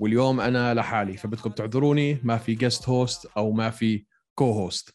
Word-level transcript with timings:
واليوم 0.00 0.40
أنا 0.40 0.74
لحالي 0.74 1.16
فبدكم 1.16 1.50
تعذروني 1.50 2.20
ما 2.22 2.36
في 2.36 2.54
guest 2.54 2.88
host 2.88 3.26
أو 3.36 3.52
ما 3.52 3.70
في 3.70 4.04
co-host 4.34 4.94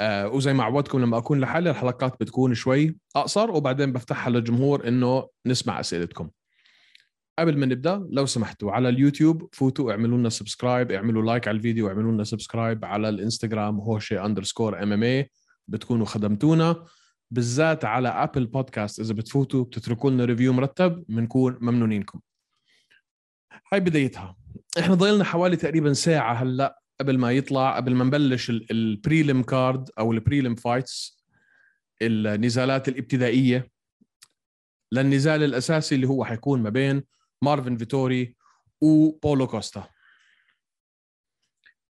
آه 0.00 0.28
وزي 0.28 0.52
ما 0.52 0.64
عودتكم 0.64 1.00
لما 1.00 1.18
أكون 1.18 1.40
لحالي 1.40 1.70
الحلقات 1.70 2.14
بتكون 2.20 2.54
شوي 2.54 2.96
أقصر 3.16 3.50
وبعدين 3.50 3.92
بفتحها 3.92 4.30
للجمهور 4.30 4.88
إنه 4.88 5.28
نسمع 5.46 5.80
أسئلتكم. 5.80 6.30
قبل 7.38 7.58
ما 7.58 7.66
نبدأ 7.66 8.06
لو 8.10 8.26
سمحتوا 8.26 8.72
على 8.72 8.88
اليوتيوب 8.88 9.48
فوتوا 9.52 9.92
اعملوا 9.92 10.18
لنا 10.18 10.28
subscribe 10.28 10.92
اعملوا 10.92 11.22
like 11.22 11.48
على 11.48 11.56
الفيديو 11.56 11.86
واعملوا 11.86 12.12
لنا 12.12 12.24
subscribe 12.24 12.84
على 12.84 13.08
الإنستغرام 13.08 13.80
هوشي 13.80 14.20
underscore 14.20 14.82
MMA 14.82 15.30
بتكونوا 15.68 16.06
خدمتونا. 16.06 16.84
بالذات 17.30 17.84
على 17.84 18.08
Apple 18.08 18.46
Podcast 18.46 19.00
إذا 19.00 19.14
بتفوتوا 19.14 19.64
بتتركوا 19.64 20.10
لنا 20.10 20.24
review 20.24 20.52
مرتب 20.52 21.04
بنكون 21.08 21.58
ممنونينكم. 21.60 22.20
هاي 23.72 23.80
بدايتها. 23.80 24.36
إحنا 24.78 24.94
ضلنا 24.94 25.24
حوالي 25.24 25.56
تقريبا 25.56 25.92
ساعة 25.92 26.34
هلأ 26.34 26.82
قبل 27.00 27.18
ما 27.18 27.32
يطلع 27.32 27.76
قبل 27.76 27.94
ما 27.94 28.04
نبلش 28.04 28.50
ال 28.50 28.63
prelim 28.63 29.42
card 29.42 29.90
أو 29.98 30.12
ال 30.12 30.18
prelim 30.18 30.54
fights 30.54 31.24
النزالات 32.02 32.88
الابتدائية. 32.88 33.70
للنزال 34.92 35.42
الأساسي 35.42 35.94
اللي 35.94 36.08
هو 36.08 36.24
حيكون 36.24 36.62
ما 36.62 36.70
بين 36.70 37.04
مارفن 37.42 37.76
فيتوري 37.76 38.36
وبولو 38.80 39.46
كوستا. 39.46 39.88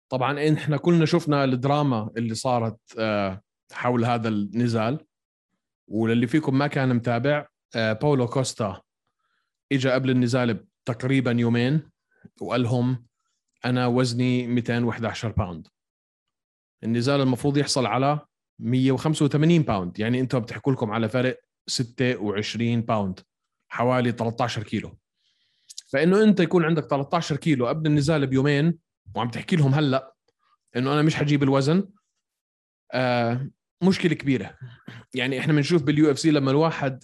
طبعا 0.09 0.53
إحنا 0.53 0.77
كلنا 0.77 1.05
شفنا 1.05 1.43
الدراما 1.43 2.11
اللي 2.17 2.35
صارت 2.35 2.79
آه، 2.97 3.41
حول 3.71 4.05
هذا 4.05 4.29
النزال. 4.29 5.05
وللي 5.87 6.27
فيكم 6.27 6.57
ما 6.57 6.67
كان 6.67 6.95
متابع 6.95 7.47
آه، 7.75 7.93
بولو 7.93 8.27
كوستا 8.27 8.81
اجى 9.71 9.89
قبل 9.89 10.09
النزال 10.09 10.65
تقريبا 10.85 11.31
يومين 11.31 11.89
وقال 12.41 12.63
لهم 12.63 13.05
أنا 13.65 13.87
وزني 13.87 14.47
211 14.47 15.31
باوند 15.31 15.67
النزال 16.83 17.21
المفروض 17.21 17.57
يحصل 17.57 17.85
على 17.85 18.19
185 18.59 19.59
باوند 19.61 19.99
يعني 19.99 20.19
أنتم 20.19 20.39
بتحكوا 20.39 20.73
لكم 20.73 20.91
على 20.91 21.09
فرق 21.09 21.39
26 21.67 22.81
باوند 22.81 23.19
حوالي 23.69 24.11
13 24.11 24.63
كيلو. 24.63 24.97
فإنه 25.91 26.23
أنت 26.23 26.39
يكون 26.39 26.65
عندك 26.65 26.83
13 26.83 27.35
كيلو 27.37 27.67
قبل 27.67 27.87
النزال 27.87 28.27
بيومين 28.27 28.77
وعم 29.15 29.29
تحكي 29.29 29.55
لهم 29.55 29.73
هلأ 29.73 30.15
إنه 30.75 30.93
أنا 30.93 31.01
مش 31.01 31.15
حجيب 31.15 31.43
الوزن 31.43 31.89
آه 32.93 33.49
مشكلة 33.83 34.13
كبيرة. 34.13 34.57
يعني 35.13 35.39
إحنا 35.39 35.53
بنشوف 35.53 35.83
بال 35.83 36.11
UFC 36.11 36.31
لما 36.31 36.51
الواحد 36.51 37.03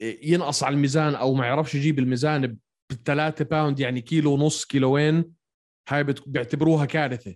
ينقص 0.00 0.62
على 0.62 0.74
الميزان 0.74 1.14
أو 1.14 1.34
ما 1.34 1.46
يعرفش 1.46 1.74
يجيب 1.74 1.98
الميزان 1.98 2.58
بالثلاثة 2.90 3.44
باوند 3.44 3.80
يعني 3.80 4.00
كيلو 4.00 4.32
ونص 4.34 4.64
كيلوين 4.64 5.32
هاي 5.88 6.04
بيعتبروها 6.04 6.84
كارثة. 6.84 7.34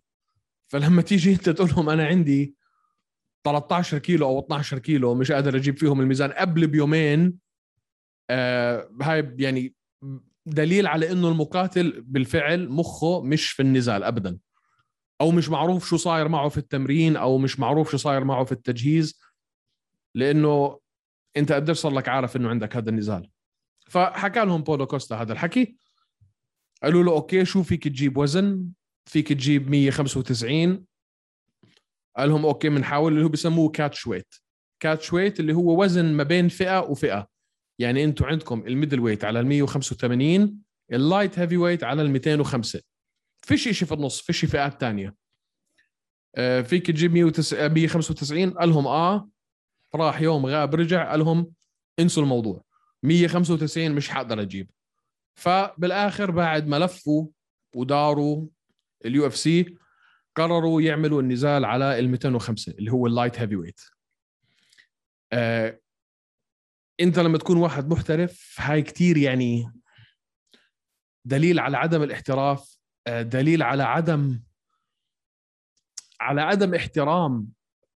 فلما 0.68 1.02
تيجي 1.02 1.32
أنت 1.32 1.48
تقول 1.48 1.68
لهم 1.68 1.88
أنا 1.88 2.06
عندي 2.06 2.56
13 3.44 3.98
كيلو 3.98 4.26
أو 4.26 4.38
12 4.38 4.78
كيلو 4.78 5.14
مش 5.14 5.32
قادر 5.32 5.56
أجيب 5.56 5.78
فيهم 5.78 6.00
الميزان 6.00 6.32
قبل 6.32 6.66
بيومين 6.66 7.38
آه 8.30 8.90
هاي 9.02 9.36
يعني 9.38 9.74
دليل 10.46 10.86
على 10.86 11.12
إنه 11.12 11.28
المقاتل 11.28 12.00
بالفعل 12.00 12.68
مخه 12.68 13.22
مش 13.22 13.50
في 13.50 13.62
النزال 13.62 14.04
ابدا. 14.04 14.38
أو 15.20 15.30
مش 15.30 15.48
معروف 15.48 15.88
شو 15.88 15.96
صاير 15.96 16.28
معه 16.28 16.48
في 16.48 16.58
التمرين 16.58 17.16
أو 17.16 17.38
مش 17.38 17.60
معروف 17.60 17.90
شو 17.90 17.96
صاير 17.96 18.24
معه 18.24 18.44
في 18.44 18.52
التجهيز 18.52 19.20
لأنه 20.14 20.78
انت 21.36 21.52
قديش 21.52 21.78
صار 21.78 21.92
لك 21.92 22.08
عارف 22.08 22.36
انه 22.36 22.48
عندك 22.48 22.76
هذا 22.76 22.90
النزال؟ 22.90 23.30
فحكى 23.88 24.44
لهم 24.44 24.62
بولو 24.62 24.86
كوستا 24.86 25.14
هذا 25.14 25.32
الحكي. 25.32 25.76
قالوا 26.82 27.02
له 27.02 27.12
okay 27.12 27.44
شو 27.44 27.62
فيك 27.62 27.84
تجيب 27.84 28.16
وزن؟ 28.16 28.68
فيك 29.06 29.28
تجيب 29.28 29.70
195 29.70 30.84
قال 32.16 32.28
لهم 32.28 32.46
okay 32.46 32.68
بنحاول 32.68 33.12
اللي 33.12 33.24
هو 33.24 33.28
بسموه 33.28 33.68
catch 33.68 34.06
weight 34.06 34.34
catch 34.80 35.12
weight 35.12 35.40
اللي 35.40 35.52
هو 35.52 35.82
وزن 35.82 36.12
ما 36.12 36.22
بين 36.22 36.48
فئة 36.48 36.80
وفئة. 36.80 37.28
يعني 37.78 38.04
أنتم 38.04 38.24
عندكم 38.24 38.66
ال 38.66 38.71
middle 38.71 39.00
weight 39.00 39.24
على 39.24 39.40
ال 39.40 39.46
185 39.46 40.58
ال 40.92 41.38
light 41.38 41.56
heavyweight 41.56 41.84
على 41.84 42.02
ال 42.02 42.10
205 42.10 42.80
فيش 43.42 43.68
شيء 43.68 43.88
في 43.88 43.94
النص 43.94 44.20
فيش 44.20 44.44
فئات 44.44 44.80
ثانية 44.80 45.14
آه، 46.34 46.60
فيك 46.60 46.86
تجيب 46.86 47.12
195 47.12 48.50
قال 48.50 48.68
لهم 48.68 48.86
آه. 48.86 49.28
راح 49.94 50.20
يوم 50.20 50.46
غاب 50.46 50.74
رجع 50.74 51.10
قال 51.10 51.20
لهم 51.20 51.52
انسوا 51.98 52.22
الموضوع. 52.22 52.64
195 53.02 53.92
مش 53.92 54.10
حقدر 54.10 54.40
أجيب. 54.40 54.70
فبالآخر 55.34 56.30
بعد 56.30 56.66
ما 56.66 56.78
لفوا 56.78 57.26
وداروا 57.76 58.46
ال 59.04 59.26
UFC 59.26 59.76
قرروا 60.36 60.82
يعملوا 60.82 61.22
النزال 61.22 61.64
على 61.64 61.98
ال 61.98 62.08
205 62.10 62.72
اللي 62.72 62.92
هو 62.92 63.06
ال 63.06 63.38
light 63.38 63.56
heavyweight. 63.56 63.80
آه 65.32 65.80
أنت 67.00 67.18
لما 67.18 67.38
تكون 67.38 67.56
واحد 67.56 67.88
محترف 67.88 68.56
هاي 68.58 68.82
كتير 68.82 69.16
يعني 69.16 69.72
دليل 71.24 71.58
على 71.60 71.76
عدم 71.76 72.02
الاحتراف 72.02 72.78
آه 73.06 73.22
دليل 73.22 73.62
على 73.62 73.82
عدم 73.82 74.42
على 76.20 76.40
عدم 76.40 76.74
احترام 76.74 77.48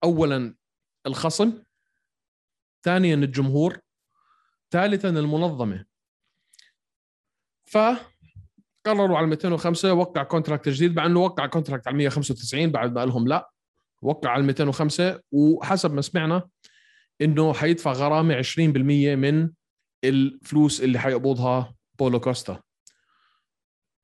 اولا 0.05 0.55
الخصم 1.07 1.63
ثانيا 2.85 3.15
الجمهور 3.15 3.79
ثالثا 4.71 5.09
المنظمة. 5.09 5.85
فقرروا 7.65 9.19
على 9.19 9.27
205 9.27 9.95
وقع 9.95 10.23
contract 10.23 10.69
جديد 10.69 10.97
مع 10.97 11.07
إنه 11.07 11.21
وقع 11.21 11.47
contract 11.47 11.89
على 11.89 11.97
195 11.97 12.71
بعد 12.73 12.93
ما 12.93 13.01
قال 13.01 13.09
لهم. 13.09 13.29
لا 13.29 13.51
وقع 14.03 14.31
على 14.31 14.43
205 14.43 15.21
وحسب 15.33 15.95
ما 15.95 16.03
سمعنا 16.03 16.49
إنه 17.21 17.53
حيدفع 17.53 17.93
غرامة 17.93 18.43
20% 18.43 18.59
من 19.17 19.51
الفلوس 20.05 20.81
اللي 20.81 20.99
حيقبضها 20.99 21.75
بولو 21.99 22.21
كوستا. 22.21 22.61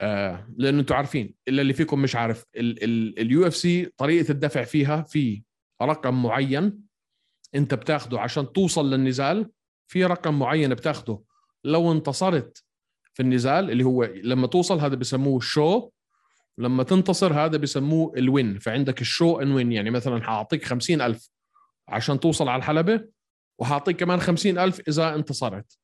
آه 0.00 0.48
لأنه 0.56 0.80
أنتم 0.80 0.94
عارفين 0.94 1.34
إلا 1.48 1.62
اللي 1.62 1.72
فيكم 1.72 2.02
مش 2.02 2.16
عارف. 2.16 2.44
ال 2.56 3.47
UFC 3.47 3.84
طريقة 3.97 4.32
الدفع 4.32 4.64
فيها 4.64 5.02
في 5.02 5.42
رقم 5.82 6.22
معين 6.22 6.90
انت 7.55 7.75
بتاخده 7.75 8.21
عشان 8.21 8.53
توصل 8.53 8.91
للنزال 8.91 9.50
في 9.87 10.05
رقم 10.05 10.38
معين 10.38 10.75
بتاخده. 10.75 11.21
لو 11.65 11.93
انتصرت 11.93 12.65
في 13.15 13.22
النزال 13.22 13.71
اللي 13.71 13.84
هو 13.84 14.05
لما 14.05 14.47
توصل 14.47 14.78
هذا 14.78 14.94
بسموه 14.94 15.37
ال 15.37 15.47
show 15.47 15.91
لما 16.59 16.83
تنتصر 16.83 17.33
هذا 17.33 17.56
بسموه 17.56 18.12
ال 18.16 18.27
win 18.27 18.59
فعندك 18.59 19.00
ال 19.00 19.09
show 19.09 19.41
and 19.41 19.53
win 19.53 19.72
يعني 19.72 19.91
مثلا 19.91 20.22
حاعطيك 20.22 20.65
خمسين 20.65 21.00
ألف 21.00 21.31
عشان 21.89 22.21
توصل 22.21 22.49
على 22.49 22.59
الحلبة 22.59 23.05
وحاعطيك 23.59 23.97
كمان 23.97 24.21
خمسين 24.21 24.59
ألف 24.59 24.81
إذا 24.89 25.15
انتصرت. 25.15 25.78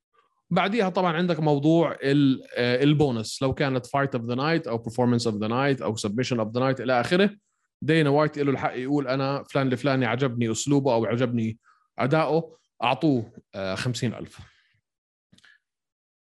بعديها 0.50 0.88
طبعا 0.88 1.12
عندك 1.16 1.40
موضوع 1.40 1.92
آه، 1.92 2.82
البونس. 2.82 3.42
لو 3.42 3.54
كانت 3.54 3.86
fight 3.86 4.14
of 4.14 4.24
the 4.24 4.34
night 4.34 4.66
أو 4.66 4.78
performance 4.78 5.26
of 5.26 5.36
the 5.36 5.46
night 5.46 5.82
أو 5.82 5.96
submission 5.96 6.40
of 6.40 6.54
the 6.54 6.60
night 6.60 6.80
إلى 6.80 7.00
آخره 7.00 7.30
دينا 7.82 8.10
وايت 8.10 8.38
له 8.38 8.50
الحق 8.50 8.76
يقول 8.76 9.08
أنا 9.08 9.44
فلان 9.50 9.72
الفلاني 9.72 10.06
عجبني 10.06 10.50
أسلوبه 10.50 10.94
أو 10.94 11.04
عجبني 11.04 11.58
أداؤه 11.98 12.58
أعطوه 12.82 13.32
آه، 13.54 13.74
خمسين 13.74 14.14
ألف. 14.14 14.40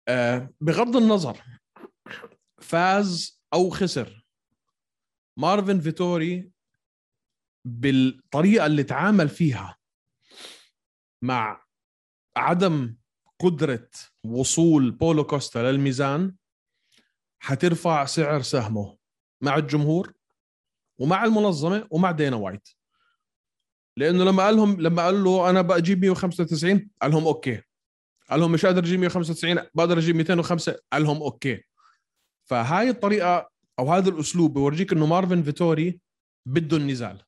آه، 0.09 0.55
بغض 0.61 0.97
النظر 0.97 1.43
فاز 2.61 3.43
أو 3.55 3.71
خسر 3.71 4.27
مارفن 5.39 5.81
فيتوري 5.81 6.51
بالطريقة 7.65 8.67
اللي 8.67 8.83
تعامل 8.85 9.29
فيها 9.29 9.79
مع 11.23 11.65
عدم 12.37 12.97
قدرة 13.41 13.91
وصول 14.25 14.91
بولو 14.91 15.25
كوستا 15.25 15.59
للميزان 15.59 16.37
حترفع 17.43 18.05
سعر 18.05 18.43
سهمه 18.43 18.99
مع 19.41 19.57
الجمهور 19.57 20.13
ومع 20.99 21.25
المنظمة 21.25 21.89
ومع 21.91 22.11
دينا 22.11 22.37
وايت. 22.37 22.69
لأنه 23.97 24.25
لما 24.25 24.43
قال 24.43 24.57
لهم 24.57 24.81
لما 24.81 25.03
قال 25.05 25.25
له 25.25 25.51
أنا 25.51 25.63
بجيب 25.63 26.01
195 26.01 26.91
قال 27.03 27.11
لهم 27.11 27.27
okay. 27.27 27.63
قال 28.31 28.41
لهم 28.41 28.53
مش 28.53 28.67
قادر 28.67 28.85
أجيب 28.85 29.01
195 29.01 29.59
بقدر 29.75 29.99
أجيب 29.99 30.17
205 30.17 30.77
قال 30.93 31.03
لهم 31.03 31.23
okay. 31.23 31.65
فهاي 32.45 32.91
الطريقة 32.91 33.51
أو 33.79 33.93
هذا 33.93 34.09
الأسلوب 34.09 34.53
بورجيك 34.53 34.93
إنه 34.93 35.07
مارفن 35.07 35.43
فيتوري 35.43 36.01
بده 36.47 36.77
النزال. 36.77 37.23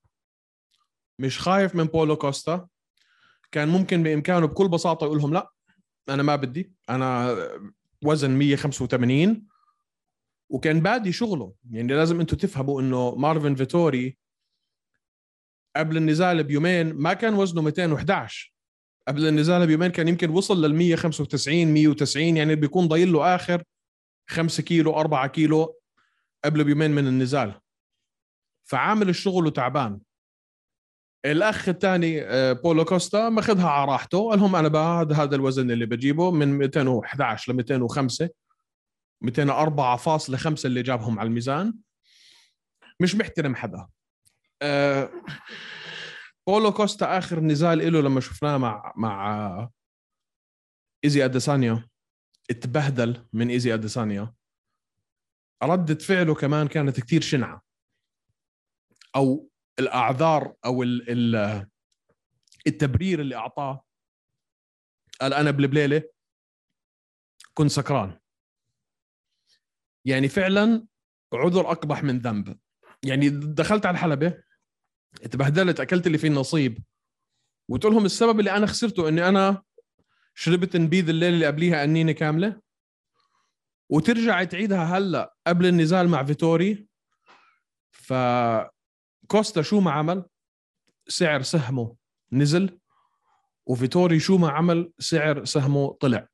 مش 1.19 1.39
خايف 1.39 1.75
من 1.75 1.85
بولو 1.85 2.17
كوستا. 2.17 2.69
كان 3.53 3.69
ممكن 3.69 4.03
بإمكانه 4.03 4.47
بكل 4.47 4.69
بساطة 4.69 5.05
يقول 5.05 5.19
لهم 5.19 5.35
لا 5.35 5.53
أنا 6.09 6.23
ما 6.23 6.37
بدي 6.37 6.73
أنا 6.91 7.37
وزن 8.03 8.31
185 8.31 9.47
وكان 10.51 10.81
بادي 10.81 11.13
شغله. 11.13 11.55
يعني 11.71 11.95
لازم 11.95 12.21
أنتم 12.21 12.37
تفهموا 12.37 12.81
إنه 12.81 13.15
مارفن 13.15 13.55
فيتوري 13.55 14.24
قبل 15.77 15.97
النزال 15.97 16.45
بيومين 16.45 16.93
ما 16.93 17.13
كان 17.13 17.35
وزنه 17.35 17.63
211 17.63 18.55
قبل 19.09 19.27
النزال 19.27 19.67
بيومين 19.67 19.91
كان 19.91 20.09
يمكن 20.09 20.31
وصل 20.31 20.65
لل 20.65 20.75
195 20.75 21.67
190 21.75 22.37
يعني 22.37 22.55
بيكون 22.55 22.89
ضايل 22.89 23.13
له 23.13 23.35
آخر 23.35 23.63
5 24.31 24.63
كيلو 24.63 24.93
4 25.01 25.27
كيلو 25.27 25.81
قبل 26.45 26.65
بيومين 26.65 26.91
من 26.91 27.07
النزال 27.07 27.55
فعامل 28.65 29.09
الشغل 29.09 29.47
وتعبان 29.47 30.01
الأخ 31.25 31.69
الثاني 31.69 32.23
آه، 32.23 32.53
بولو 32.53 32.85
كوستا 32.85 33.29
ماخذها 33.29 33.69
على 33.69 33.93
راحته 33.93 34.31
قال 34.31 34.39
لهم 34.39 34.57
أنا 34.57 34.69
بعد 34.69 35.13
هذا 35.13 35.37
الوزن 35.37 35.71
اللي 35.71 35.87
بجيبه 35.87 36.31
من 36.31 36.59
211 36.59 37.53
ل 37.53 37.57
205 37.57 38.29
204.5 39.25 40.65
اللي 40.65 40.83
جابهم 40.83 41.19
على 41.19 41.27
الميزان. 41.27 41.75
مش 43.01 43.15
محترم 43.15 43.55
حدا. 43.55 43.87
أه 44.63 45.11
بولو 46.49 46.73
كوستا 46.73 47.19
آخر 47.19 47.41
نزال 47.41 47.93
له 47.93 48.01
لما 48.01 48.21
شفناه 48.21 48.57
مع 48.57 48.93
مع 48.97 49.71
إيزي 51.05 51.25
اديسانيا 51.25 51.89
اتبهدل 52.51 53.29
من 53.33 53.51
إيزي 53.51 53.75
اديسانيا 53.75 54.35
ردة 55.63 55.95
فعله 55.95 56.35
كمان 56.35 56.69
كانت 56.69 57.01
كتير 57.01 57.21
شنعة. 57.21 57.63
أو 59.17 59.51
الأعذار 59.79 60.55
أو 60.65 60.83
ال 60.83 61.67
التبرير 62.67 63.21
اللي 63.21 63.37
أعطاه. 63.37 63.85
قال 65.21 65.35
أنا 65.35 65.51
بالبليله 65.51 66.11
كنت 67.55 67.71
سكران. 67.71 68.21
يعني 70.07 70.29
فعلا 70.29 70.87
عذر 71.35 71.71
أقبح 71.71 72.03
من 72.03 72.19
ذنب. 72.19 72.61
يعني 73.05 73.29
دخلت 73.29 73.87
على 73.87 73.95
الحلبة 73.95 74.35
تبهدلت 75.31 75.81
أكلت 75.81 76.07
اللي 76.07 76.19
فيه 76.19 76.29
النصيب. 76.29 76.85
وتقول 77.69 77.93
لهم 77.93 78.05
السبب 78.05 78.41
اللي 78.41 78.51
أنا 78.51 78.67
خسرته 78.67 79.09
إني 79.09 79.29
أنا 79.29 79.63
شربت 80.35 80.77
نبيذ 80.77 81.09
الليلة 81.09 81.35
اللي 81.35 81.47
قبليها 81.47 81.85
أنينة 81.85 82.13
كاملة. 82.13 82.61
وترجع 83.91 84.45
تعيدها 84.45 84.85
هلأ 84.85 85.35
قبل 85.47 85.67
النزال 85.67 86.09
مع 86.09 86.25
فيتوري. 86.25 86.87
ف 87.93 88.15
كوستا 89.27 89.63
شو 89.63 89.81
ما 89.81 89.91
عمل؟ 89.91 90.25
سعر 91.09 91.43
سهمه 91.43 91.97
نزل. 92.33 92.79
وفيتوري 93.67 94.21
شو 94.21 94.39
ما 94.39 94.51
عمل؟ 94.51 94.93
سعر 94.99 95.45
سهمه 95.45 95.93
طلع. 95.93 96.29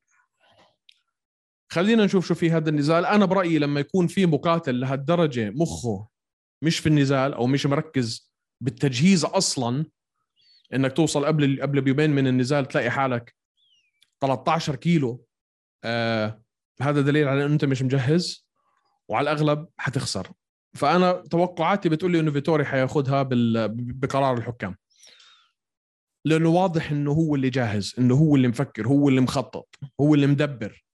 خلينا 1.71 2.05
نشوف 2.05 2.27
شو 2.27 2.35
في 2.35 2.51
هذا 2.51 2.69
النزال. 2.69 3.05
أنا 3.05 3.25
برأيي 3.25 3.59
لما 3.59 3.79
يكون 3.79 4.07
في 4.07 4.25
مقاتل 4.25 4.79
لهالدرجة 4.79 5.49
مخه 5.49 6.10
مش 6.61 6.79
في 6.79 6.89
النزال 6.89 7.33
أو 7.33 7.47
مش 7.47 7.65
مركز 7.65 8.31
بالتجهيز 8.61 9.25
أصلا 9.25 9.85
إنك 10.73 10.93
توصل 10.93 11.25
قبل 11.25 11.61
قبل 11.61 11.81
بيومين 11.81 12.09
من 12.09 12.27
النزال 12.27 12.65
تلاقي 12.65 12.89
حالك 12.91 13.35
13 14.21 14.75
كيلو. 14.75 15.25
آه 15.83 16.43
هذا 16.81 17.01
دليل 17.01 17.27
على 17.27 17.45
إنه 17.45 17.53
أنت 17.53 17.65
مش 17.65 17.81
مجهز 17.81 18.47
وعلى 19.09 19.31
الأغلب 19.31 19.67
حتخسر. 19.77 20.31
فأنا 20.73 21.11
توقعاتي 21.11 21.89
بتقول 21.89 22.11
لي 22.11 22.19
إنه 22.19 22.31
فيتوري 22.31 22.65
حياخذها 22.65 23.29
بقرار 23.73 24.37
الحكام. 24.37 24.77
لأنه 26.25 26.49
واضح 26.49 26.91
إنه 26.91 27.11
هو 27.11 27.35
اللي 27.35 27.49
جاهز 27.49 27.95
إنه 27.99 28.15
هو 28.15 28.35
اللي 28.35 28.47
مفكر 28.47 28.87
هو 28.87 29.09
اللي 29.09 29.21
مخطط 29.21 29.75
هو 30.01 30.15
اللي 30.15 30.27
مدبر. 30.27 30.85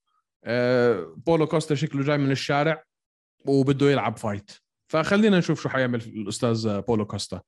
أه 0.44 1.14
بولو 1.16 1.46
كوستا 1.46 1.74
شكله 1.74 2.02
جاي 2.02 2.18
من 2.18 2.30
الشارع 2.30 2.84
وبده 3.46 3.90
يلعب 3.90 4.16
fight. 4.16 4.50
فخلينا 4.88 5.38
نشوف 5.38 5.62
شو 5.62 5.68
حيعمل 5.68 6.00
الأستاذ 6.00 6.80
بولو 6.80 7.06
كوستا. 7.06 7.40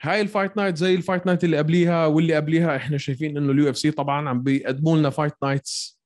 هاي 0.00 0.20
ال 0.20 0.26
fight 0.26 0.56
night 0.56 0.76
زي 0.76 0.94
ال 0.94 0.99
fight 0.99 1.26
night 1.26 1.44
اللي 1.44 1.58
قبليها 1.58 2.06
واللي 2.06 2.34
قبليها 2.34 2.76
إحنا 2.76 2.98
شايفين 2.98 3.36
إنه 3.36 3.52
ال 3.52 3.70
UFC 3.70 3.90
طبعا 3.90 4.28
عم 4.28 4.42
بيقدموا 4.42 4.98
لنا 4.98 5.10
fight 5.10 5.34
nights 5.42 6.00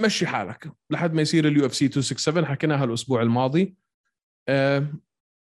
مشي 0.00 0.26
حالك. 0.26 0.72
لحد 0.90 1.14
ما 1.14 1.22
يصير 1.22 1.48
ال 1.48 1.66
UFC 1.66 1.84
267 1.84 2.46
حكيناها 2.46 2.84
الأسبوع 2.84 3.22
الماضي. 3.22 3.76
أه 4.48 4.86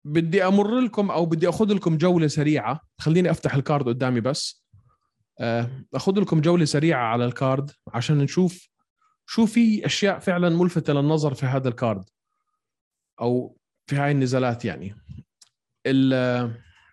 بدي 0.05 0.45
أمر 0.47 0.81
لكم 0.81 1.11
أو 1.11 1.27
بدي 1.27 1.49
أخذ 1.49 1.75
لكم 1.75 1.99
جولة 1.99 2.27
سريعة. 2.27 2.81
خليني 2.99 3.31
أفتح 3.31 3.55
ال 3.55 3.62
card 3.62 3.89
قدامي 3.89 4.21
بس. 4.21 4.67
أه 5.41 5.71
أخذ 5.95 6.21
لكم 6.21 6.41
جولة 6.41 6.65
سريعة 6.65 7.05
على 7.05 7.25
ال 7.25 7.34
card 7.34 7.71
عشان 7.95 8.19
نشوف 8.19 8.69
شو 9.27 9.47
في 9.47 9.87
أشياء 9.87 10.19
فعلا 10.19 10.49
ملفتة 10.49 10.93
للنظر 10.93 11.35
في 11.35 11.47
هذا 11.47 11.69
ال 11.69 11.75
card؟ 11.75 12.05
أو 13.21 13.57
في 13.87 13.97
هاي 13.97 14.11
النزالات 14.11 14.65
يعني. 14.65 14.95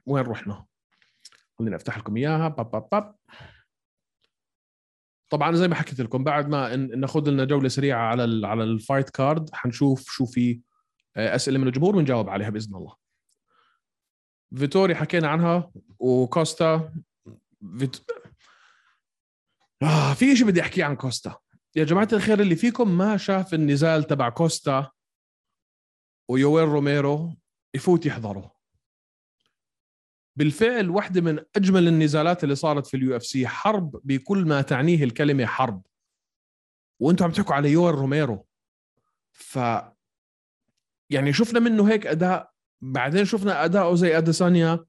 وين 0.06 0.24
رحنا؟ 0.26 0.66
خليني 1.60 1.76
أفتح 1.76 1.98
لكم 1.98 2.18
إياها. 2.18 2.48
باب 2.48 2.72
باب 2.72 2.90
باب. 2.92 3.16
طبعا 5.30 5.56
زي 5.56 5.68
ما 5.68 5.76
حكيت 5.76 6.02
لكم 6.02 6.24
بعد 6.24 6.50
ما 6.50 6.76
ناخذ 6.76 7.30
لنا 7.30 7.46
جولة 7.46 7.70
سريعة 7.70 8.02
على 8.02 8.48
على 8.48 8.64
ال 8.64 8.71
fight 8.71 9.10
card 9.10 9.50
حنشوف 9.54 10.12
شو 10.12 10.26
في 10.26 10.62
آه، 11.16 11.36
أسئلة 11.36 11.60
من 11.60 11.68
الجمهور 11.68 11.96
ونجاوب 11.96 12.30
عليها 12.30 12.50
بإذن 12.50 12.76
الله. 12.76 12.96
فيتوري 14.56 14.96
حكينا 14.96 15.28
عنها 15.28 15.72
وكوستا 16.00 16.94
فيت... 17.80 18.12
آه 19.84 20.14
في 20.14 20.36
شيء 20.36 20.48
بدي 20.48 20.62
أحكيه 20.62 20.84
عن 20.84 20.96
كوستا. 20.96 21.43
يا 21.76 21.84
جماعة 21.84 22.08
الخير 22.14 22.40
اللي 22.40 22.56
فيكم 22.56 22.98
ما 22.98 23.18
شاف 23.18 23.54
النزال 23.54 24.04
تبع 24.04 24.30
كوستا 24.30 24.92
و 26.30 26.39
يوال 26.39 26.68
روميرو 26.68 27.36
يفوت 27.74 28.06
يحضره. 28.06 28.54
بالفعل 30.36 30.90
واحدة 30.90 31.22
من 31.22 31.40
أجمل 31.56 31.88
النزالات 31.88 32.44
اللي 32.44 32.56
صارت 32.56 32.88
في 32.88 32.98
ال 32.98 33.16
UFC 33.16 33.48
حرب 33.48 34.02
بكل 34.04 34.46
ما 34.46 34.62
تعنيه 34.62 35.04
الكلمة 35.04 35.46
حرب. 35.46 35.86
وأنتم 37.00 37.26
عم 37.26 37.32
تحكوا 37.32 37.56
على 37.56 37.72
يوال 37.72 37.96
روميرو. 37.96 38.46
ف 39.32 39.60
يعني 41.10 41.34
شفنا 41.34 41.60
منه 41.60 41.90
هيك 41.90 42.08
أداء 42.08 42.54
بعدين 42.82 43.26
شفنا 43.26 43.66
أداؤه 43.66 43.96
زي 43.96 44.18
أديسانيا 44.18 44.86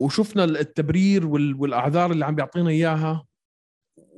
وشفنا 0.00 0.44
التبرير 0.44 1.26
والأعذار 1.26 2.12
اللي 2.12 2.24
عم 2.24 2.34
بيعطينا 2.34 2.70
إياها. 2.70 3.26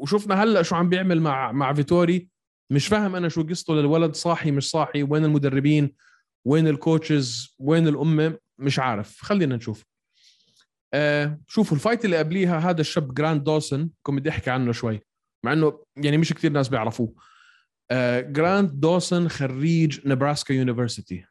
وشفنا 0.04 0.42
هلأ 0.42 0.62
شو 0.62 0.75
عم 0.75 0.88
بيعمل 0.88 1.20
مع 1.20 1.52
مع 1.52 1.73
فيتوري. 1.75 2.28
مش 2.70 2.87
فاهم 2.87 3.16
أنا 3.16 3.28
شو 3.28 3.42
قصته 3.42 3.75
للولد 3.75 4.14
صاحي 4.14 4.50
مش 4.50 4.70
صاحي 4.70 5.02
وين 5.02 5.25
المدربين 5.25 5.94
وين 6.44 6.68
ال 6.68 6.79
coaches 6.79 7.56
وين 7.58 7.88
الأمة؟ 7.88 8.38
مش 8.58 8.78
عارف. 8.78 9.23
خلينا 9.23 9.56
نشوف. 9.56 9.84
آه 10.94 11.40
شوفوا 11.49 11.76
ال 11.76 11.81
fight 11.81 12.04
اللي 12.04 12.16
قبليها 12.16 12.58
هذا 12.58 12.80
الشاب 12.80 13.14
جراند 13.14 13.44
دوسن 13.44 13.90
كنت 14.02 14.18
بدي 14.20 14.30
أحكي 14.30 14.50
عنه 14.50 14.73
شوي 14.73 15.00
مع 15.44 15.52
إنه 15.52 15.84
يعني 15.96 16.18
مش 16.18 16.32
كثير 16.32 16.52
ناس 16.52 16.68
بيعرفوه. 16.68 17.14
آه 17.90 18.20
جراند 18.20 18.80
دوسن 18.80 19.28
خريج 19.28 20.00
نبراسكا 20.08 20.52
university 20.52 21.24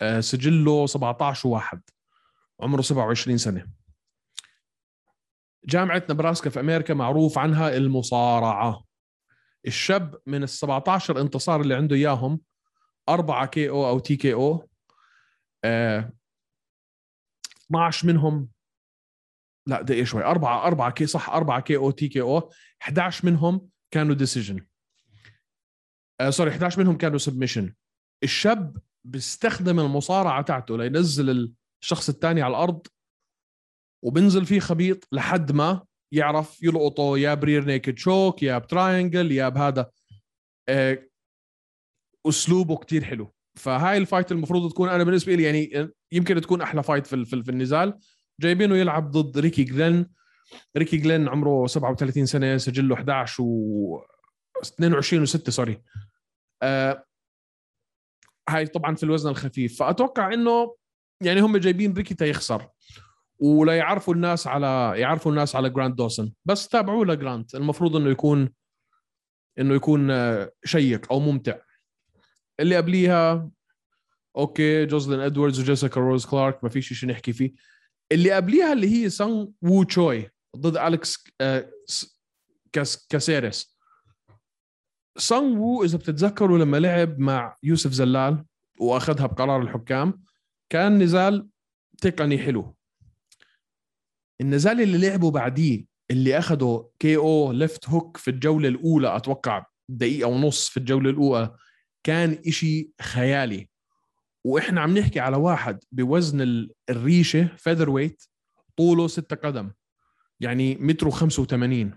آه 0.00 0.20
سجله 0.20 0.86
17 0.86 1.48
واحد. 1.48 1.80
عمره 2.60 2.82
27 2.82 3.38
سنة. 3.38 3.66
جامعة 5.68 6.02
نبراسكا 6.10 6.50
في 6.50 6.60
أمريكا 6.60 6.94
معروف 6.94 7.38
عنها 7.38 7.76
المصارعة. 7.76 8.84
الشاب 9.66 10.20
من 10.26 10.42
ال 10.42 10.48
17 10.48 11.20
انتصار 11.20 11.60
اللي 11.60 11.74
عنده 11.74 11.96
إياهم 11.96 12.40
أربعة 13.08 13.46
KO 13.46 13.68
أو 13.68 13.88
TKO 13.88 14.68
12 15.64 18.06
منهم 18.06 18.48
لا 19.66 19.82
دقيقة 19.82 20.04
شوي 20.04 20.24
أربعة 20.24 20.66
أربعة 20.66 20.90
K 20.90 21.06
صح 21.06 21.30
أربعة 21.30 21.60
كي 21.60 21.76
أو 21.76 21.90
تي 21.90 22.08
كي 22.08 22.20
أو 22.20 22.50
11 22.82 23.26
منهم 23.26 23.68
كانوا 23.90 24.14
decision 24.14 24.66
آه 26.20 26.30
sorry 26.30 26.50
11 26.50 26.80
منهم 26.80 26.96
كانوا 26.96 27.18
submission 27.18 27.74
الشاب 28.22 28.76
بيستخدم 29.04 29.80
المصارعة 29.80 30.42
تاعته 30.42 30.78
لينزل 30.78 31.54
الشخص 31.82 32.08
الثاني 32.08 32.42
على 32.42 32.50
الأرض 32.50 32.86
وبنزل 34.02 34.46
فيه 34.46 34.60
خبيط 34.60 35.08
لحد 35.12 35.52
ما 35.52 35.84
يعرف 36.12 36.62
يلقطه 36.62 37.18
يا 37.18 37.34
ب 37.34 37.40
rear 37.40 37.64
naked 37.64 37.98
choke 37.98 38.42
يا 38.42 38.58
ب 38.58 38.66
triangle 38.66 39.32
يا 39.32 39.48
بهذا. 39.48 39.90
آه 40.68 41.08
أسلوبه 42.28 42.76
كتير 42.76 43.04
حلو. 43.04 43.34
فهاي 43.56 43.98
ال 43.98 44.04
fight 44.04 44.32
المفروض 44.32 44.70
تكون 44.70 44.88
أنا 44.88 45.04
بالنسبة 45.04 45.34
لي 45.34 45.42
يعني 45.42 45.90
يمكن 46.12 46.40
تكون 46.40 46.62
أحلى 46.62 46.82
fight 46.82 47.06
في, 47.06 47.24
في, 47.24 47.50
النزال. 47.50 47.98
جايبينه 48.40 48.76
يلعب 48.76 49.10
ضد 49.10 49.38
ريكي 49.38 49.64
جلين. 49.64 50.06
ريكي 50.76 50.96
جلين 50.96 51.28
عمره 51.28 51.66
37 51.66 52.26
سنة 52.26 52.56
سجله 52.56 52.94
11 52.94 53.42
و 53.42 54.02
22 54.62 55.26
و6 55.26 55.50
sorry. 55.50 55.82
آه 56.62 57.04
هاي 58.48 58.66
طبعا 58.66 58.94
في 58.94 59.02
الوزن 59.02 59.30
الخفيف. 59.30 59.78
فأتوقع 59.78 60.34
إنه 60.34 60.76
يعني 61.22 61.40
هم 61.40 61.56
جايبين 61.56 61.92
ريكي 61.92 62.14
تيخسر 62.14 62.68
ولا 63.38 63.76
يعرفوا 63.76 64.14
الناس 64.14 64.46
على 64.46 64.92
يعرفوا 64.96 65.30
الناس 65.32 65.56
على 65.56 65.70
جرانت 65.70 65.96
دوسن. 65.96 66.32
بس 66.44 66.68
تابعوه 66.68 67.06
لجرانت. 67.06 67.54
المفروض 67.54 67.96
إنه 67.96 68.10
يكون 68.10 68.50
إنه 69.58 69.74
يكون 69.74 70.10
آه، 70.10 70.52
شيق 70.64 71.12
أو 71.12 71.20
ممتع. 71.20 71.58
اللي 72.60 72.76
قبليها 72.76 73.50
okay 74.36 74.86
جوزلين 74.86 75.20
إدواردز 75.20 75.60
وجيسيكا 75.60 76.00
روز 76.00 76.26
كلارك 76.26 76.64
ما 76.64 76.70
فيش 76.70 76.92
شيء 76.92 77.08
نحكي 77.08 77.32
فيه. 77.32 77.54
اللي 78.12 78.30
قبليها 78.30 78.72
اللي 78.72 78.88
هي 78.88 79.10
سانغ 79.10 79.46
وو 79.62 79.82
تشوي 79.82 80.30
ضد 80.56 80.76
أليكس 80.76 81.24
آه، 81.40 81.70
كاس 82.72 83.06
كاسيريس. 83.10 83.78
سانغ 85.16 85.58
وو 85.58 85.84
إذا 85.84 85.98
بتتذكروا 85.98 86.58
لما 86.58 86.76
لعب 86.76 87.18
مع 87.18 87.56
يوسف 87.62 87.90
زلال 87.90 88.44
وأخذها 88.80 89.26
بقرار 89.26 89.62
الحكام 89.62 90.22
كان 90.70 91.02
نزال 91.02 91.48
تقني 92.00 92.38
حلو. 92.38 92.77
النزال 94.40 94.80
اللي 94.80 95.08
لعبه 95.08 95.30
بعديه 95.30 95.84
اللي 96.10 96.38
اخذه 96.38 96.90
KO 96.98 97.52
left 97.52 97.88
hook 97.88 98.16
في 98.16 98.30
الجولة 98.30 98.68
الأولى 98.68 99.16
أتوقع 99.16 99.66
دقيقة 99.88 100.28
ونص 100.28 100.68
في 100.68 100.76
الجولة 100.76 101.10
الأولى 101.10 101.56
كان 102.04 102.42
إشي 102.46 102.90
خيالي. 103.02 103.68
وإحنا 104.44 104.80
عم 104.80 104.98
نحكي 104.98 105.20
على 105.20 105.36
واحد 105.36 105.84
بوزن 105.92 106.68
الريشة 106.90 107.56
فيذر 107.56 107.90
ويت 107.90 108.22
طوله 108.76 109.08
ستة 109.08 109.36
قدم 109.36 109.70
يعني 110.40 110.74
متر 110.74 111.10
و85 111.10 111.96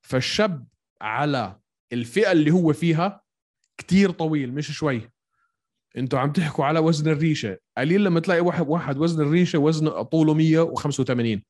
فالشاب 0.00 0.66
على 1.00 1.60
الفئة 1.92 2.32
اللي 2.32 2.50
هو 2.50 2.72
فيها 2.72 3.22
كتير 3.78 4.10
طويل 4.10 4.54
مش 4.54 4.70
شوي. 4.72 5.10
أنتوا 5.96 6.18
عم 6.18 6.32
تحكوا 6.32 6.64
على 6.64 6.78
وزن 6.78 7.10
الريشة. 7.10 7.58
قليل 7.78 8.04
لما 8.04 8.20
تلاقي 8.20 8.40
واحد 8.40 8.68
واحد 8.68 8.98
وزن 8.98 9.22
الريشة 9.22 9.58
وزنه 9.58 10.02
طوله 10.02 10.34
185 10.34 11.42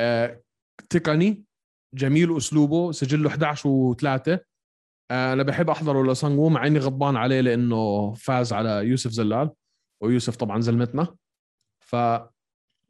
آه 0.00 0.42
تقني 0.90 1.44
جميل 1.94 2.36
أسلوبه 2.36 2.92
سجله 2.92 3.28
11 3.28 3.94
و3 3.94 4.38
آه 5.10 5.32
أنا 5.32 5.42
بحب 5.42 5.70
أحضره 5.70 6.12
لسانغو 6.12 6.48
مع 6.48 6.66
إني 6.66 6.78
غضبان 6.78 7.16
عليه 7.16 7.40
لأنه 7.40 8.12
فاز 8.14 8.52
على 8.52 8.70
يوسف 8.70 9.10
زلال 9.10 9.50
ويوسف 10.00 10.36
طبعا 10.36 10.60
زلمتنا. 10.60 11.14
ف 11.80 11.96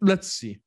let's 0.03 0.39
see 0.39 0.61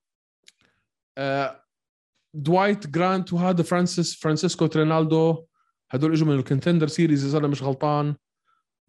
دوايت 2.34 2.88
جرانت 2.88 3.34
وهذا 3.34 3.64
فرانسيس 3.64 4.16
فرانسيسكو 4.16 4.66
ترينالدو 4.66 5.46
هدول 5.92 6.12
إجوا 6.12 6.28
من 6.28 6.36
ال 6.36 6.41
contender 6.41 6.88
series 6.88 7.26
إذا 7.26 7.38
أنا 7.38 7.48
مش 7.48 7.64
غلطان. 7.64 8.16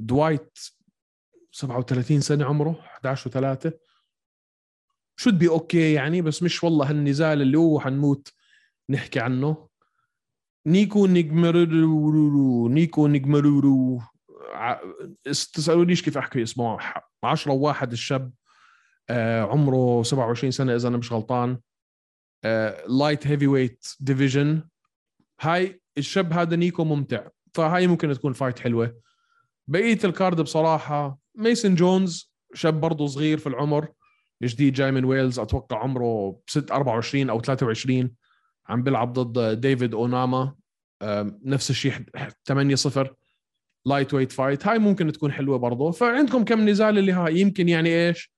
دوايت 0.01 0.59
37 1.57 2.21
سنة 2.21 2.45
عمره 2.45 2.81
11 2.81 3.31
و3 3.31 3.71
should 5.17 5.39
be 5.39 5.49
okay 5.49 5.93
يعني 5.93 6.23
بس 6.23 6.43
مش 6.43 6.65
والله 6.65 6.91
هالنزال 6.91 7.43
اللي 7.43 7.59
هو 7.59 7.81
حنموت 7.81 8.33
نحكي 8.91 9.21
عنه. 9.21 9.69
نيكو 10.67 11.07
نيجمرورو 11.07 12.69
نيكو 12.69 13.07
نيجمرورو 13.07 14.01
تسألونيش 15.25 16.03
كيف 16.03 16.19
أحكي 16.19 16.43
اسمه 16.43 16.79
10 17.25 17.53
واحد 17.53 17.93
الشاب 17.93 18.33
آه 19.11 19.43
عمره 19.43 20.03
27 20.03 20.51
سنة 20.51 20.75
إذا 20.75 20.89
أنا 20.89 20.97
مش 20.97 21.13
غلطان. 21.13 21.61
light 22.89 23.27
heavyweight 23.27 23.87
division 24.01 24.69
هاي 25.41 25.81
الشاب 25.99 26.33
هذا 26.33 26.57
نيكو 26.57 26.85
ممتع 26.85 27.29
فهاي 27.55 27.87
ممكن 27.87 28.13
تكون 28.13 28.33
fight 28.33 28.59
حلوة. 28.59 29.01
بقية 29.69 29.99
ال 30.05 30.12
card 30.12 30.41
بصراحة 30.41 31.26
ميسن 31.37 31.75
جونز 31.75 32.33
شاب 32.55 32.81
برضه 32.81 33.07
صغير 33.07 33.39
في 33.39 33.47
العمر 33.47 33.89
جديد 34.43 34.73
جاي 34.73 34.93
من 34.93 35.05
ويلز 35.05 35.39
أتوقع 35.39 35.79
عمره 35.79 36.41
6 36.47 36.75
24 36.75 37.31
أو 37.31 37.41
23 37.41 38.11
عم 38.69 38.83
بيلعب 38.83 39.13
ضد 39.13 39.61
ديفيد 39.61 39.95
أوناما 39.95 40.55
نفس 41.45 41.71
الشيء 41.71 41.93
8 42.47 42.75
0 42.75 43.15
lightweight 43.87 44.33
fight 44.33 44.67
هاي 44.67 44.79
ممكن 44.79 45.13
تكون 45.13 45.33
حلوة 45.33 45.59
برضه. 45.59 45.91
فعندكم 45.91 46.45
كم 46.45 46.69
نزال 46.69 46.99
اللي 46.99 47.13
هاي؟ 47.13 47.41
يمكن 47.41 47.69
يعني 47.69 47.89
إيش؟ 47.89 48.33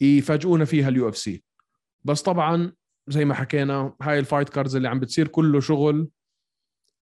يفاجئونا 0.00 0.64
فيها 0.64 0.88
ال 0.88 1.08
UFC. 1.08 1.44
بس 2.04 2.22
طبعا 2.22 2.72
زي 3.08 3.24
ما 3.24 3.34
حكينا 3.34 3.96
هاي 4.02 4.18
ال 4.18 4.23
fight 4.23 4.48
cards 4.48 4.76
اللي 4.76 4.88
عم 4.88 5.00
بتصير 5.00 5.28
كله 5.28 5.60
شغل 5.60 6.08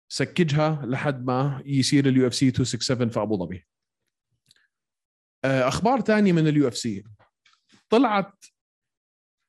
سكجها 0.10 0.86
لحد 0.86 1.26
ما 1.26 1.62
يصير 1.66 2.08
ال 2.08 2.28
UFC 2.28 2.46
267 2.46 3.10
في 3.10 3.22
أبو 3.22 3.38
ظبي. 3.38 3.66
أخبار 5.46 6.00
تانية 6.00 6.32
من 6.32 6.48
ال 6.48 6.68
UFC 6.68 7.04
طلعت 7.90 8.46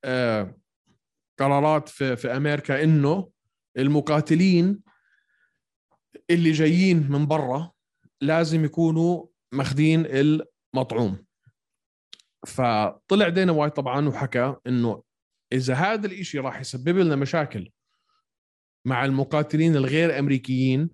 آه، 0.05 0.55
قرارات 1.39 1.89
في, 1.89 2.17
في 2.17 2.37
أمريكا 2.37 2.85
إنه 2.85 3.31
المقاتلين 3.79 4.83
اللي 6.31 6.53
جايين 6.53 7.11
من 7.11 7.27
برا 7.27 7.73
لازم 8.21 8.65
يكونوا 8.65 9.27
ماخذين 9.53 10.07
المطعوم. 10.07 11.27
فطلع 12.47 13.29
دينا 13.29 13.53
وايت 13.53 13.77
طبعا 13.77 14.09
وحكى 14.09 14.57
إنه 14.67 15.03
إذا 15.53 15.75
هذا 15.75 16.07
الإشي 16.07 16.39
راح 16.39 16.61
يسبب 16.61 16.99
لنا 16.99 17.17
مشاكل 17.17 17.71
مع 18.87 19.05
المقاتلين 19.05 19.77
الغير 19.77 20.19
أمريكيين 20.19 20.91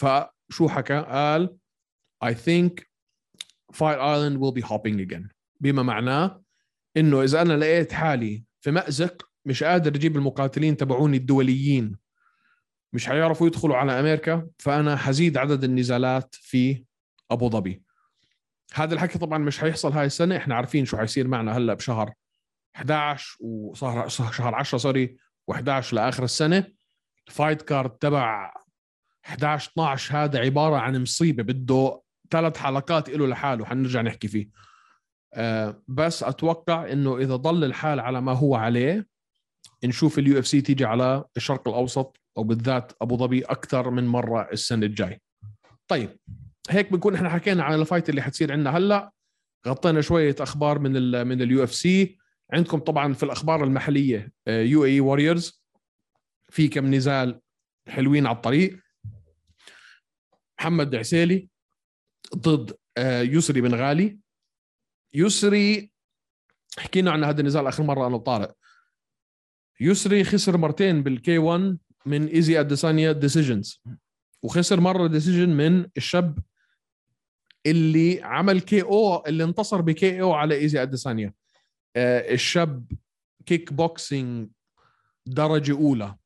فشو 0.00 0.68
حكى؟ 0.68 1.00
قال 1.00 1.56
I 2.24 2.28
think 2.28 2.84
Fight 3.76 3.98
Island 3.98 4.40
will 4.40 4.52
be 4.52 4.62
hopping 4.62 5.00
again. 5.00 5.28
بما 5.60 5.82
معناه 5.82 6.42
إنه 6.96 7.22
إذا 7.22 7.42
أنا 7.42 7.52
لقيت 7.52 7.92
حالي 7.92 8.44
في 8.60 8.70
مأزق 8.70 9.28
مش 9.44 9.64
قادر 9.64 9.94
أجيب 9.94 10.16
المقاتلين 10.16 10.76
تبعوني 10.76 11.16
الدوليين. 11.16 11.96
مش 12.92 13.06
حيعرفوا 13.06 13.46
يدخلوا 13.46 13.76
على 13.76 14.00
أمريكا 14.00 14.48
فأنا 14.58 14.96
حزيد 14.96 15.36
عدد 15.36 15.64
النزالات 15.64 16.34
في 16.34 16.84
أبو 17.30 17.50
ظبي. 17.50 17.82
هذا 18.74 18.94
الحكي 18.94 19.18
طبعا 19.18 19.38
مش 19.38 19.58
حيحصل 19.58 19.92
هاي 19.92 20.06
السنة. 20.06 20.36
إحنا 20.36 20.54
عارفين 20.54 20.84
شو 20.84 20.96
حيصير 20.96 21.28
معنا 21.28 21.56
هلأ 21.56 21.74
بشهر 21.74 22.12
11 22.76 23.36
وصار 23.40 24.08
شهر 24.08 24.54
10 24.54 24.78
سوري 24.78 25.16
و11 25.52 25.92
لآخر 25.92 26.24
السنة. 26.24 26.66
ال 27.28 27.34
fight 27.34 27.62
card 27.62 27.90
تبع 27.90 28.52
11 29.26 29.70
12 29.72 30.16
هذا 30.16 30.38
عبارة 30.38 30.76
عن 30.76 31.02
مصيبة 31.02 31.42
بده 31.42 32.00
ثلاث 32.30 32.56
حلقات 32.56 33.08
له 33.08 33.26
لحاله 33.26 33.64
حنرجع 33.64 34.02
نحكي 34.02 34.28
فيه. 34.28 34.48
أه 35.34 35.82
بس 35.88 36.22
أتوقع 36.22 36.92
إنه 36.92 37.18
إذا 37.18 37.36
ضل 37.36 37.64
الحال 37.64 38.00
على 38.00 38.20
ما 38.20 38.32
هو 38.32 38.54
عليه 38.54 39.06
نشوف 39.84 40.18
ال 40.18 40.38
UFC 40.38 40.60
تيجي 40.60 40.84
على 40.84 41.24
الشرق 41.36 41.68
الأوسط 41.68 42.20
أو 42.38 42.44
بالذات 42.44 42.92
أبو 43.02 43.16
ظبي 43.16 43.42
أكثر 43.42 43.90
من 43.90 44.06
مرة 44.06 44.48
السنة 44.52 44.86
الجاي. 44.86 45.20
طيب 45.88 46.18
هيك 46.70 46.92
بنكون 46.92 47.14
إحنا 47.14 47.28
حكينا 47.28 47.64
عن 47.64 47.80
ال 47.80 47.85
fight 47.85 48.08
اللي 48.08 48.22
حتصير 48.22 48.52
عندنا 48.52 48.76
هلأ. 48.76 49.12
غطينا 49.68 50.00
شوية 50.00 50.36
أخبار 50.40 50.78
من 50.78 50.96
ال 50.96 51.24
من 51.24 51.42
ال 51.42 51.64
UFC. 51.64 52.18
عندكم 52.52 52.78
طبعا 52.78 53.12
في 53.12 53.22
الأخبار 53.22 53.64
المحلية 53.64 54.32
UAE 54.46 54.84
Warriors 54.84 55.64
في 56.48 56.68
كم 56.68 56.94
نزال 56.94 57.40
حلوين 57.88 58.26
على 58.26 58.36
الطريق. 58.36 58.80
محمد 60.60 60.94
عسيلي 60.94 61.48
ضد 62.34 62.76
آه، 62.96 63.22
يسري 63.22 63.60
بن 63.60 63.74
غالي. 63.74 64.18
يسري 65.14 65.90
حكينا 66.78 67.10
عن 67.10 67.24
هذا 67.24 67.40
النزال 67.40 67.66
آخر 67.66 67.82
مرة 67.82 68.06
أنا 68.06 68.14
وطارق 68.14 68.56
يسري 69.80 70.24
خسر 70.24 70.56
مرتين 70.56 71.02
بال 71.02 71.26
K 71.26 71.38
1 71.38 71.78
من 72.06 72.26
ايزي 72.26 72.60
اديسانيا 72.60 73.12
decisions 73.12 73.82
وخسر 74.42 74.80
مرة 74.80 75.06
decision 75.06 75.48
من 75.48 75.86
الشاب 75.96 76.38
اللي 77.66 78.22
عمل 78.22 78.60
KO 78.60 79.26
اللي 79.26 79.44
انتصر 79.44 79.80
ب 79.80 80.20
KO 80.20 80.32
على 80.32 80.54
ايزي 80.54 80.82
اديسانيا 80.82 81.34
آه 81.96 82.34
الشاب 82.34 82.92
كيك 83.46 83.72
بوكسينج 83.72 84.48
درجة 85.26 85.72
أولى. 85.72 86.16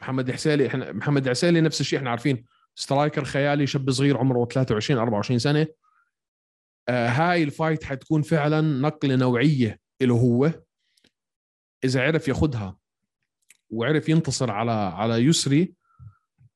محمد 0.00 0.30
حسيلي 0.30 0.66
إحنا 0.66 0.92
محمد 0.92 1.28
عسيلي 1.28 1.60
نفس 1.60 1.80
الشيء 1.80 1.98
إحنا 1.98 2.10
عارفين. 2.10 2.44
striker 2.80 3.24
خيالي 3.24 3.66
شاب 3.66 3.90
صغير 3.90 4.18
عمره 4.18 4.44
23 4.44 5.00
24 5.00 5.38
سنة. 5.38 5.66
آه 6.88 7.08
هاي 7.08 7.42
ال 7.42 7.49
fight 7.49 7.84
حتكون 7.84 8.22
فعلا 8.22 8.60
نقلة 8.60 9.16
نوعية 9.16 9.80
له 10.00 10.14
هو. 10.14 10.52
إذا 11.84 12.02
عرف 12.02 12.28
ياخذها 12.28 12.76
وعرف 13.70 14.08
ينتصر 14.08 14.50
على 14.50 14.72
على 14.72 15.14
يسري 15.14 15.74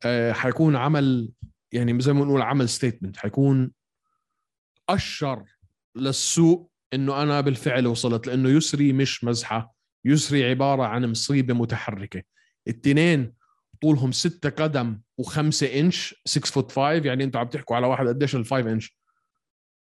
آه 0.04 0.32
حيكون 0.32 0.76
عمل 0.76 1.32
يعني 1.72 2.00
زي 2.00 2.12
ما 2.12 2.24
نقول 2.24 2.42
عمل 2.42 2.68
statement 2.68 3.16
حيكون 3.16 3.72
أشر 4.88 5.44
للسوق 5.96 6.72
إنه 6.94 7.22
أنا 7.22 7.40
بالفعل 7.40 7.86
وصلت 7.86 8.26
لأنه 8.26 8.48
يسري 8.48 8.92
مش 8.92 9.24
مزحة. 9.24 9.74
يسري 10.04 10.50
عبارة 10.50 10.82
عن 10.82 11.10
مصيبة 11.10 11.54
متحركة. 11.54 12.22
التنين 12.68 13.43
طولهم 13.84 14.12
6 14.12 14.50
قدم 14.50 15.00
و5 15.22 15.62
انش 15.62 16.14
6 16.24 16.46
foot 16.46 16.72
5 16.72 16.82
يعني 16.82 17.24
أنتوا 17.24 17.40
عم 17.40 17.48
تحكوا 17.48 17.76
على 17.76 17.86
واحد 17.86 18.08
قديش 18.08 18.36
ال 18.36 18.44
5 18.46 18.72
انش 18.72 18.98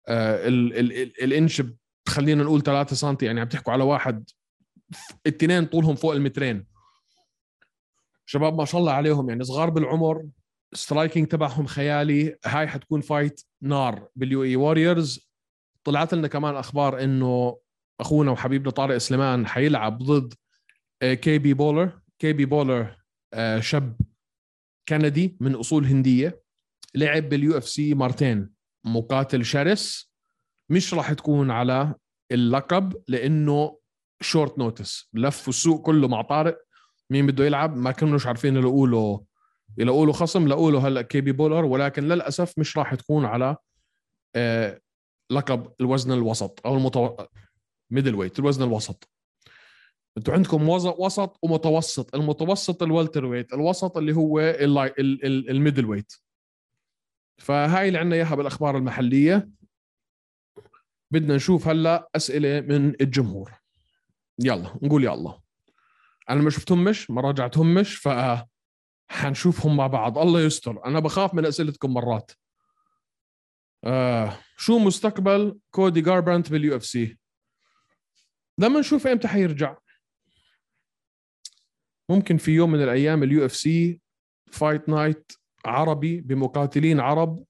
ال 0.09 0.77
ال 0.77 1.01
ال 1.01 1.23
الانش 1.23 1.63
خلينا 2.07 2.43
نقول 2.43 2.61
3 2.63 2.95
سم 2.95 3.17
يعني 3.21 3.41
عم 3.41 3.47
تحكوا 3.47 3.73
على 3.73 3.83
واحد 3.83 4.29
الاثنين 5.25 5.65
طولهم 5.65 5.95
فوق 5.95 6.13
المترين. 6.13 6.65
شباب 8.25 8.57
ما 8.57 8.65
شاء 8.65 8.81
الله 8.81 8.91
عليهم 8.91 9.29
يعني 9.29 9.43
صغار 9.43 9.69
بالعمر 9.69 10.25
striking 10.73 11.27
تبعهم 11.27 11.65
خيالي 11.65 12.37
هاي 12.45 12.67
حتكون 12.67 13.01
fight 13.01 13.41
نار 13.61 14.07
بال 14.15 14.43
UAE 14.43 14.55
Warriors 14.55 15.29
طلعت 15.83 16.13
لنا 16.13 16.27
كمان 16.27 16.55
أخبار 16.55 17.03
إنه 17.03 17.57
أخونا 17.99 18.31
وحبيبنا 18.31 18.71
طارق 18.71 18.97
سليمان 18.97 19.47
حيلعب 19.47 19.97
ضد 20.03 20.33
KB 21.01 21.53
بولر 21.53 21.99
KB 22.19 22.45
بولر 22.45 23.06
شاب 23.59 23.95
كندي 24.89 25.37
من 25.39 25.55
أصول 25.55 25.85
هندية 25.85 26.41
لعب 26.95 27.29
بال 27.29 27.57
UFC 27.57 27.93
مرتين 27.93 28.49
مقاتل 28.85 29.45
شرس. 29.45 30.11
مش 30.69 30.93
راح 30.93 31.13
تكون 31.13 31.51
على 31.51 31.95
اللقب 32.31 33.03
لأنه 33.07 33.79
short 34.21 34.57
notice 34.57 35.09
لفوا 35.13 35.53
السوق 35.53 35.85
كله 35.85 36.07
مع 36.07 36.21
طارق. 36.21 36.57
مين 37.09 37.27
بده 37.27 37.45
يلعب؟ 37.45 37.77
ما 37.77 37.91
كانوش 37.91 38.27
عارفين 38.27 38.55
يلاقوا 38.55 38.87
له 38.87 39.25
يلاقوا 39.77 40.05
له 40.05 40.11
خصم 40.11 40.47
لقوا 40.47 40.71
له 40.71 40.87
هلأ 40.87 41.01
KB 41.01 41.31
بولر. 41.31 41.65
ولكن 41.65 42.03
للأسف 42.03 42.59
مش 42.59 42.77
راح 42.77 42.95
تكون 42.95 43.25
على 43.25 43.55
آه 44.35 44.81
لقب 45.31 45.73
الوزن 45.81 46.11
الوسط 46.11 46.61
أو 46.65 46.77
المتو... 46.77 47.17
middleweight 47.91 48.39
الوزن 48.39 48.63
الوسط. 48.63 49.09
أنتوا 50.17 50.33
عندكم 50.33 50.69
وسط 50.69 51.39
ومتوسط. 51.41 52.15
المتوسط 52.15 52.83
ال 52.83 53.25
welterweight 53.25 53.53
الوسط 53.53 53.97
اللي 53.97 54.15
هو 54.15 54.39
ال 55.49 55.85
middleweight. 55.85 56.13
فهاي 57.37 57.87
اللي 57.87 57.99
عندنا 57.99 58.15
إياها 58.15 58.35
بالأخبار 58.35 58.77
المحلية. 58.77 59.49
بدنا 61.11 61.35
نشوف 61.35 61.67
هلأ 61.67 62.09
أسئلة 62.15 62.61
من 62.61 63.01
الجمهور. 63.01 63.51
يلا 64.39 64.75
نقول 64.81 65.07
الله. 65.07 65.41
أنا 66.29 66.41
ما 66.41 66.49
شفتهمش 66.49 67.11
ما 67.11 67.21
راجعتهمش 67.21 67.95
ف 67.95 68.09
حنشوفهم 69.09 69.77
مع 69.77 69.87
بعض. 69.87 70.17
الله 70.17 70.41
يستر. 70.41 70.85
أنا 70.85 70.99
بخاف 70.99 71.33
من 71.33 71.45
أسئلتكم 71.45 71.93
مرات. 71.93 72.31
آه 73.83 74.37
شو 74.57 74.79
مستقبل 74.79 75.59
كودي 75.71 76.01
جاربرانت 76.01 76.51
بال 76.51 76.75
UFC؟ 76.75 77.17
لما 78.57 78.79
نشوف 78.79 79.07
إمتى 79.07 79.27
حيرجع 79.27 79.77
ممكن 82.09 82.37
في 82.37 82.51
يوم 82.51 82.71
من 82.71 82.83
الأيام 82.83 83.23
ال 83.23 83.45
UFC 83.45 84.01
fight 84.51 84.89
night 84.89 85.31
عربي 85.65 86.21
بمقاتلين 86.21 86.99
عرب 86.99 87.45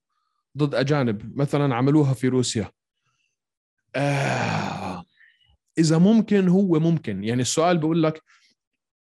ضد 0.57 0.75
أجانب 0.75 1.37
مثلا 1.37 1.75
عملوها 1.75 2.13
في 2.13 2.27
روسيا. 2.27 2.71
آه 3.95 5.05
إذا 5.77 5.97
ممكن 5.97 6.47
هو 6.47 6.79
ممكن. 6.79 7.23
يعني 7.23 7.41
السؤال 7.41 7.77
بيقول 7.77 8.03
لك 8.03 8.21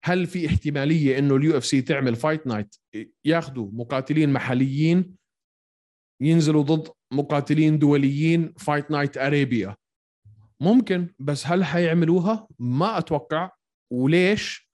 هل 0.05 0.27
في 0.27 0.47
احتمالية 0.47 1.19
إنه 1.19 1.37
ال 1.37 1.57
UFC 1.57 1.83
تعمل 1.83 2.17
fight 2.17 2.47
night 2.47 2.77
ياخذوا 3.25 3.71
مقاتلين 3.73 4.33
محليين 4.33 5.17
ينزلوا 6.21 6.63
ضد 6.63 6.89
مقاتلين 7.13 7.79
دوليين 7.79 8.55
fight 8.59 8.91
night 8.91 9.19
Arabia 9.19 9.77
ممكن 10.61 11.09
بس 11.19 11.47
هل 11.47 11.65
حيعملوها؟ 11.65 12.49
ما 12.59 12.99
أتوقع. 12.99 13.51
وليش؟ 13.91 14.70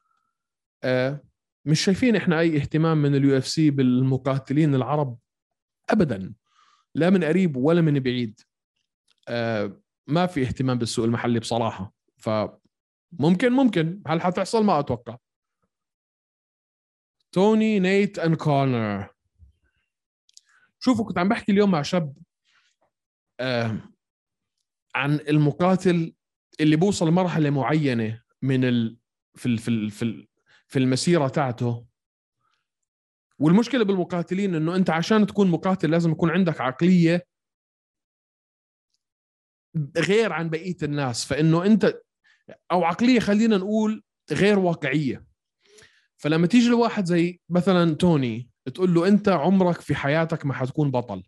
مش 1.64 1.80
شايفين 1.80 2.16
إحنا 2.16 2.40
أي 2.40 2.56
اهتمام 2.56 3.02
من 3.02 3.14
ال 3.14 3.38
UFC 3.38 3.70
بالمقاتلين 3.70 4.74
العرب؟ 4.74 5.18
ابدا. 5.90 6.34
لا 6.94 7.10
من 7.10 7.24
قريب 7.24 7.56
ولا 7.56 7.80
من 7.80 8.00
بعيد. 8.00 8.40
آه 9.28 9.82
ما 10.06 10.26
في 10.26 10.42
اهتمام 10.42 10.78
بالسوق 10.78 11.04
المحلي 11.04 11.38
بصراحة. 11.38 11.94
فممكن 12.16 13.52
ممكن. 13.52 14.02
هل 14.06 14.20
حتحصل؟ 14.20 14.64
ما 14.64 14.78
أتوقع. 14.78 15.16
توني 17.32 17.80
نيت 17.80 18.18
and 18.18 18.34
كونر. 18.34 19.08
شوفوا 20.78 21.04
كنت 21.04 21.18
عم 21.18 21.28
بحكي 21.28 21.52
اليوم 21.52 21.70
مع 21.70 21.82
شاب 21.82 22.16
آه 23.40 23.80
عن 24.94 25.14
المقاتل 25.14 26.14
اللي 26.60 26.76
بوصل 26.76 27.10
مرحله 27.10 27.50
معينة 27.50 28.22
من 28.42 28.64
ال 28.64 28.98
في 29.34 29.46
ال 29.46 29.58
في 29.58 29.68
ال 29.68 29.90
في, 29.90 30.02
ال 30.02 30.28
في 30.68 30.78
المسيرة 30.78 31.28
تاعته. 31.28 31.86
والمشكلة 33.38 33.84
بالمقاتلين 33.84 34.54
إنه 34.54 34.76
أنت 34.76 34.90
عشان 34.90 35.26
تكون 35.26 35.50
مقاتل 35.50 35.90
لازم 35.90 36.10
يكون 36.10 36.30
عندك 36.30 36.60
عقلية 36.60 37.26
غير 39.96 40.32
عن 40.32 40.50
بقية 40.50 40.76
الناس. 40.82 41.24
فإنه 41.24 41.66
أنت 41.66 42.00
أو 42.72 42.84
عقلية 42.84 43.20
خلينا 43.20 43.56
نقول 43.56 44.02
غير 44.32 44.58
واقعية. 44.58 45.26
فلما 46.16 46.46
تيجي 46.46 46.68
لواحد 46.68 47.04
زي 47.04 47.40
مثلا 47.48 47.94
توني 47.94 48.50
تقول 48.74 48.94
له 48.94 49.08
أنت 49.08 49.28
عمرك 49.28 49.80
في 49.80 49.94
حياتك 49.94 50.46
ما 50.46 50.54
حتكون 50.54 50.90
بطل. 50.90 51.22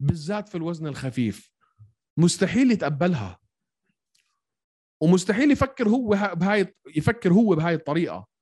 بالذات 0.00 0.48
في 0.48 0.54
الوزن 0.54 0.86
الخفيف. 0.86 1.50
مستحيل 2.16 2.70
يتقبلها. 2.70 3.38
ومستحيل 5.00 5.50
يفكر 5.50 5.88
هو 5.88 6.08
بهاي 6.34 6.74
يفكر 6.96 7.32
هو 7.32 7.54
بهاي 7.54 7.74
الطريقة. 7.74 8.33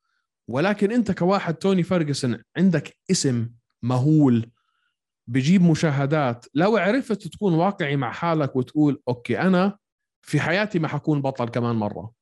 ولكن 0.48 0.92
انت 0.92 1.12
كواحد 1.12 1.54
توني 1.54 1.82
فيرجسون 1.82 2.42
عندك 2.56 2.96
اسم 3.10 3.50
مهول 3.82 4.50
بجيب 5.26 5.62
مشاهدات 5.62 6.46
لو 6.54 6.76
عرفت 6.76 7.28
تكون 7.28 7.54
واقعي 7.54 7.96
مع 7.96 8.12
حالك 8.12 8.56
وتقول 8.56 9.02
okay 9.08 9.40
أنا 9.40 9.78
في 10.22 10.40
حياتي 10.40 10.78
ما 10.78 10.88
حكون 10.88 11.22
بطل 11.22 11.48
كمان 11.48 11.76
مرة. 11.76 12.12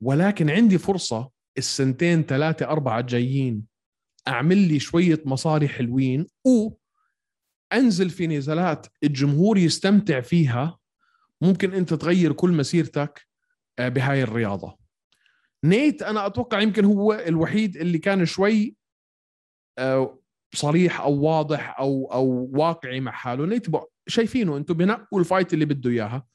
ولكن 0.00 0.50
عندي 0.50 0.78
فرصة 0.78 1.30
السنتين 1.58 2.22
ثلاثة 2.22 2.66
أربعة 2.66 3.00
جايين 3.00 3.64
أعمل 4.28 4.58
لي 4.58 4.80
شوية 4.80 5.22
مصاري 5.24 5.68
حلوين 5.68 6.26
و 6.44 6.70
أنزل 7.72 8.10
في 8.10 8.26
نزالات 8.26 8.86
الجمهور 9.04 9.58
يستمتع 9.58 10.20
فيها 10.20 10.78
ممكن 11.40 11.74
أنت 11.74 11.94
تغير 11.94 12.32
كل 12.32 12.50
مسيرتك 12.50 13.28
آه، 13.78 13.88
بهاي 13.88 14.22
الرياضة. 14.22 14.78
نيت 15.64 16.02
أنا 16.02 16.26
أتوقع 16.26 16.60
يمكن 16.60 16.84
هو 16.84 17.12
الوحيد 17.12 17.76
اللي 17.76 17.98
كان 17.98 18.26
شوي 18.26 18.76
آه، 19.78 20.18
صريح 20.54 21.00
أو 21.00 21.20
واضح 21.20 21.78
أو 21.78 22.12
أو 22.12 22.50
واقعي 22.54 23.00
مع 23.00 23.12
حاله. 23.12 23.46
نيت 23.46 23.66
شايفينه 24.08 24.56
أنتم 24.56 24.74
بنقوا 24.74 25.20
ال 25.20 25.26
fight 25.26 25.54
اللي 25.54 25.64
بده 25.64 25.90
إياها 25.90 26.26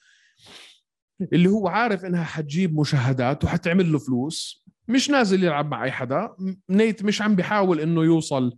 اللي 1.33 1.49
هو 1.49 1.67
عارف 1.67 2.05
إنها 2.05 2.23
حتجيب 2.23 2.79
مشاهدات 2.79 3.43
وحتعمل 3.43 3.91
له 3.91 3.99
فلوس 3.99 4.65
مش 4.87 5.09
نازل 5.09 5.43
يلعب 5.43 5.71
مع 5.71 5.83
أي 5.83 5.91
حدا. 5.91 6.35
نيت 6.69 7.03
مش 7.03 7.21
عم 7.21 7.35
بيحاول 7.35 7.79
إنه 7.79 8.03
يوصل 8.03 8.57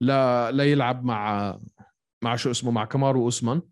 ل... 0.00 0.12
ليلعب 0.56 1.04
مع 1.04 1.58
مع 2.24 2.36
شو 2.36 2.50
اسمه 2.50 2.70
مع 2.70 2.84
كمارو 2.84 3.24
أوسمان. 3.24 3.62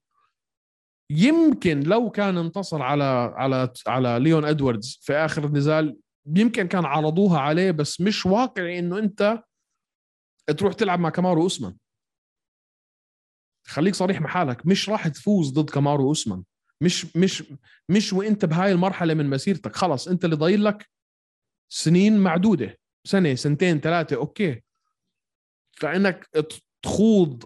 يمكن 1.11 1.81
لو 1.81 2.11
كان 2.11 2.38
انتصر 2.38 2.83
على 2.83 3.05
على 3.37 3.72
على 3.87 4.18
ليون 4.20 4.44
إدواردز 4.44 4.99
في 5.03 5.12
آخر 5.12 5.44
النزال 5.44 5.96
يمكن 6.26 6.68
كان 6.68 6.84
عرضوها 6.84 7.40
عليه 7.40 7.70
بس 7.70 8.00
مش 8.00 8.26
واقعي 8.26 8.78
إنه 8.78 8.98
أنت 8.98 9.42
تروح 10.58 10.74
تلعب 10.74 11.00
مع 11.00 11.10
كمارو 11.10 11.42
أوسمان. 11.42 11.76
خليك 13.66 13.94
صريح 13.94 14.20
مع 14.20 14.28
حالك 14.28 14.66
مش 14.66 14.88
راح 14.88 15.08
تفوز 15.08 15.50
ضد 15.52 15.70
كمارو 15.70 16.08
أوسمان. 16.08 16.44
مش 16.80 17.16
مش 17.16 17.44
مش 17.88 18.12
وأنت 18.12 18.44
بهاي 18.44 18.72
المرحلة 18.72 19.14
من 19.14 19.30
مسيرتك. 19.30 19.76
خلص 19.76 20.08
أنت 20.08 20.24
اللي 20.24 20.36
ضايل 20.36 20.64
لك 20.64 20.90
سنين 21.68 22.18
معدودة. 22.18 22.78
سنة 23.04 23.34
سنتين 23.34 23.80
ثلاثة 23.80 24.16
okay. 24.16 24.62
فإنك 25.72 26.28
تخوض 26.82 27.44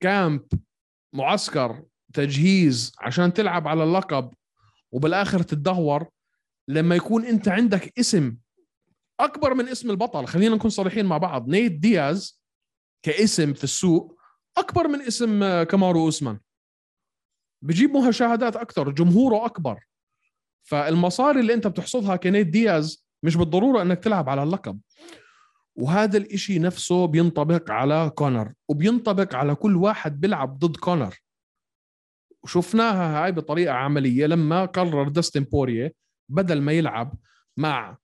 camp 0.00 0.46
معسكر 1.12 1.84
تجهيز 2.14 2.92
عشان 2.98 3.32
تلعب 3.32 3.68
على 3.68 3.84
اللقب 3.84 4.34
وبالآخر 4.92 5.42
تتدهور 5.42 6.08
لما 6.68 6.96
يكون 6.96 7.24
انت 7.24 7.48
عندك 7.48 7.98
اسم 7.98 8.36
اكبر 9.20 9.54
من 9.54 9.68
اسم 9.68 9.90
البطل 9.90 10.26
خلينا 10.26 10.54
نكون 10.54 10.70
صريحين 10.70 11.06
مع 11.06 11.18
بعض. 11.18 11.48
نيت 11.48 11.72
دياز 11.72 12.42
كاسم 13.02 13.52
في 13.52 13.64
السوق 13.64 14.18
اكبر 14.58 14.88
من 14.88 15.00
اسم 15.00 15.62
كامارو 15.62 16.04
اوسمان. 16.04 16.40
بجيب 17.62 17.96
مشاهدات 17.96 18.56
أكثر 18.56 18.90
جمهوره 18.90 19.46
أكبر. 19.46 19.84
فالمصاري 20.62 21.40
اللي 21.40 21.54
أنت 21.54 21.66
بتحصدها 21.66 22.16
كنيت 22.16 22.46
دياز 22.46 23.06
مش 23.22 23.36
بالضرورة 23.36 23.82
إنك 23.82 23.98
تلعب 23.98 24.28
على 24.28 24.42
اللقب. 24.42 24.80
وهذا 25.76 26.18
الإشي 26.18 26.58
نفسه 26.58 27.06
بينطبق 27.06 27.70
على 27.70 28.12
كونر 28.14 28.52
وبينطبق 28.68 29.34
على 29.34 29.54
كل 29.54 29.76
واحد 29.76 30.20
بيلعب 30.20 30.58
ضد 30.58 30.76
كونر. 30.76 31.18
وشفناها 32.42 33.24
هاي 33.24 33.32
بطريقة 33.32 33.74
عملية 33.74 34.26
لما 34.26 34.64
قرر 34.64 35.08
داستن 35.08 35.44
بوريه 35.44 36.03
بدل 36.28 36.60
ما 36.60 36.72
يلعب 36.72 37.14
مع 37.56 37.98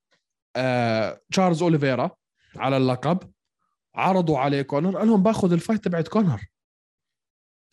آه 0.55 1.21
تشارلز 1.31 1.63
أوليفيرا 1.63 2.11
على 2.55 2.77
اللقب 2.77 3.31
عرضوا 3.95 4.39
عليه 4.39 4.61
كونر 4.61 4.97
قال 4.97 5.07
لهم 5.07 5.23
باخذ 5.23 5.53
ال 5.53 5.58
fight 5.58 5.83
تبعت 5.83 6.07
كونر. 6.07 6.41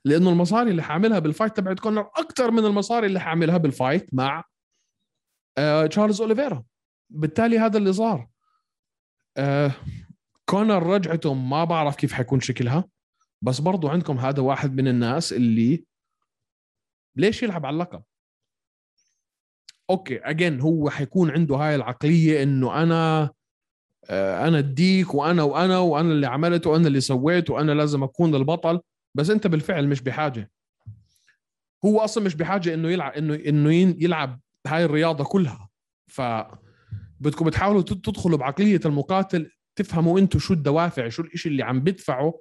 لأنه 0.05 0.31
المصاري 0.31 0.71
اللي 0.71 0.83
حاعملها 0.83 1.19
بال 1.19 1.30
fight 1.30 1.57
تبعت 1.57 1.81
كونر 1.81 2.11
أكثر 2.17 2.51
من 2.51 2.65
المصاري 2.65 3.07
اللي 3.07 3.21
حاعملها 3.21 3.57
بال 3.57 3.73
fight 3.73 4.15
مع 4.15 4.45
آه 5.59 5.87
تشارلز 5.87 6.21
أوليفيرا. 6.21 6.65
بالتالي 7.11 7.59
هذا 7.59 7.79
اللي 7.79 7.93
صار. 7.93 8.29
آه 9.37 9.73
كونر 10.45 10.83
رجعته 10.83 11.35
ما 11.35 11.65
بعرف 11.65 11.97
كيف 11.97 12.13
حيكون 12.13 12.41
شكلها. 12.41 12.85
بس 13.43 13.61
برضو 13.61 13.89
عندكم 13.89 14.19
هذا 14.19 14.43
واحد 14.43 14.75
من 14.75 14.89
الناس 14.89 15.33
اللي 15.33 15.85
ليش 17.17 17.43
يلعب 17.43 17.67
على 17.67 17.75
اللقب؟ 17.75 18.03
okay 19.91 20.19
again 20.19 20.61
هو 20.61 20.91
حيكون 20.91 21.31
عنده 21.31 21.57
هاي 21.57 21.75
العقلية 21.75 22.43
إنه 22.43 22.83
أنا 22.83 23.31
آه، 24.11 24.49
أنا 24.49 24.59
الديك 24.59 25.15
وأنا 25.15 25.43
وأنا 25.43 25.79
وأنا 25.79 26.13
اللي 26.13 26.27
عملت 26.27 26.67
وأنا 26.67 26.87
اللي 26.89 27.01
سويت 27.01 27.51
وأنا 27.51 27.73
لازم 27.73 28.03
أكون 28.03 28.35
البطل. 28.35 28.81
بس 29.15 29.31
أنت 29.31 29.47
بالفعل 29.47 29.89
مش 29.89 30.01
بحاجة. 30.01 30.51
هو 31.85 32.01
أصلا 32.01 32.25
مش 32.25 32.35
بحاجة 32.35 32.75
إنه 32.75 32.89
يلعب 32.91 33.13
إنه 33.13 33.35
إنه 33.35 33.73
يلعب 33.73 34.41
هاي 34.67 34.85
الرياضة 34.85 35.25
كلها. 35.25 35.69
ف 36.07 36.23
بدكم 37.21 37.49
تحاولوا 37.49 37.83
تدخلوا 37.83 38.39
بعقلية 38.39 38.81
المقاتل 38.87 39.51
تفهموا 39.77 40.19
أنتم 40.19 40.39
شو 40.39 40.55
الدوافع 40.55 41.09
شو 41.09 41.23
الشيء 41.23 41.53
اللي 41.53 41.63
عم 41.63 41.81
بدفعه 41.81 42.41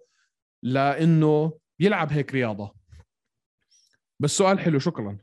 لإنه 0.64 1.58
يلعب 1.80 2.12
هيك 2.12 2.34
رياضة. 2.34 2.74
بس 4.20 4.38
سؤال 4.38 4.60
حلو 4.60 4.80
شكرا. 4.80 5.18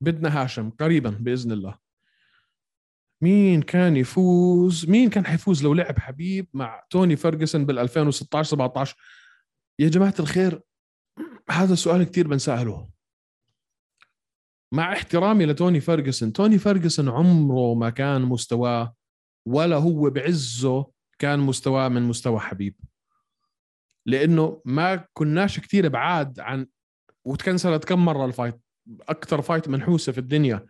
بدنا 0.00 0.42
هاشم 0.42 0.70
قريبا 0.70 1.10
بإذن 1.10 1.52
الله. 1.52 1.78
مين 3.22 3.62
كان 3.62 3.96
يفوز؟ 3.96 4.88
مين 4.88 5.10
كان 5.10 5.26
حيفوز 5.26 5.64
لو 5.64 5.74
لعب 5.74 5.98
حبيب 5.98 6.48
مع 6.54 6.84
توني 6.90 7.16
فرجسون 7.16 7.66
بال 7.66 7.78
2016 7.78 8.50
17 8.50 8.96
يا 9.78 9.88
جماعة 9.88 10.14
الخير 10.20 10.60
هذا 11.50 11.72
السؤال 11.72 12.04
كثير 12.04 12.28
بنسأله. 12.28 12.90
مع 14.72 14.92
احترامي 14.92 15.46
لتوني 15.46 15.80
فرجسون 15.80 16.32
توني 16.32 16.58
فرجسون 16.58 17.08
عمره 17.08 17.74
ما 17.74 17.90
كان 17.90 18.22
مستواه 18.22 18.94
ولا 19.46 19.76
هو 19.76 20.10
بعزه 20.10 20.90
كان 21.18 21.40
مستواه 21.40 21.88
من 21.88 22.02
مستوى 22.02 22.40
حبيب. 22.40 22.76
لأنه 24.06 24.62
ما 24.64 25.04
كناش 25.12 25.60
كثير 25.60 25.88
بعاد 25.88 26.40
عن 26.40 26.66
وت 27.24 27.37
cancelت 27.37 27.84
كم 27.84 28.04
مرة 28.04 28.24
ال 28.24 28.29
fight؟ 28.29 28.60
أكثر 29.08 29.42
fight 29.42 29.68
منحوسه 29.68 30.12
في 30.12 30.18
الدنيا 30.18 30.66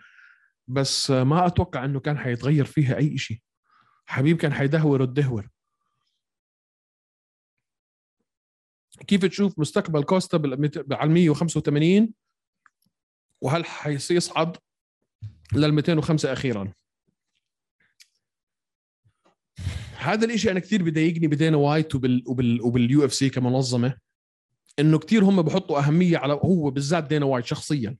بس 0.68 1.11
ما 1.11 1.46
أتوقع 1.46 1.85
انه 1.85 2.01
كان 2.01 2.18
حيتغير 2.18 2.64
فيها 2.64 2.96
اي 2.96 3.18
شيء 3.18 3.38
حبيب 4.07 4.37
كان 4.37 4.53
حيدهور 4.53 5.03
الدهور 5.03 5.49
كيف 9.07 9.25
تشوف 9.25 9.59
مستقبل 9.59 10.03
كوستا 10.03 10.42
على 10.92 11.12
185 11.12 12.14
وهل 13.40 13.64
حيصعد 13.64 14.57
لل 15.53 15.73
205 15.73 16.33
أخيرا 16.33 16.73
هذا 19.96 20.25
الاشي 20.25 20.51
أنا 20.51 20.61
كثير 20.61 20.83
بضايقني 20.83 21.27
بدينا 21.27 21.57
وايت 21.57 21.94
وبال 21.94 22.23
وبال 22.27 22.62
وبال 22.62 23.05
UFC 23.05 23.31
كمنظمه 23.31 23.96
إنه 24.78 24.98
كثير 24.98 25.24
هم 25.24 25.42
بحطوا 25.42 25.78
أهمية 25.78 26.18
على 26.18 26.33
هو 26.33 26.70
بالذات 26.70 27.04
دينا 27.04 27.26
وايت 27.26 27.46
شخصيا. 27.46 27.96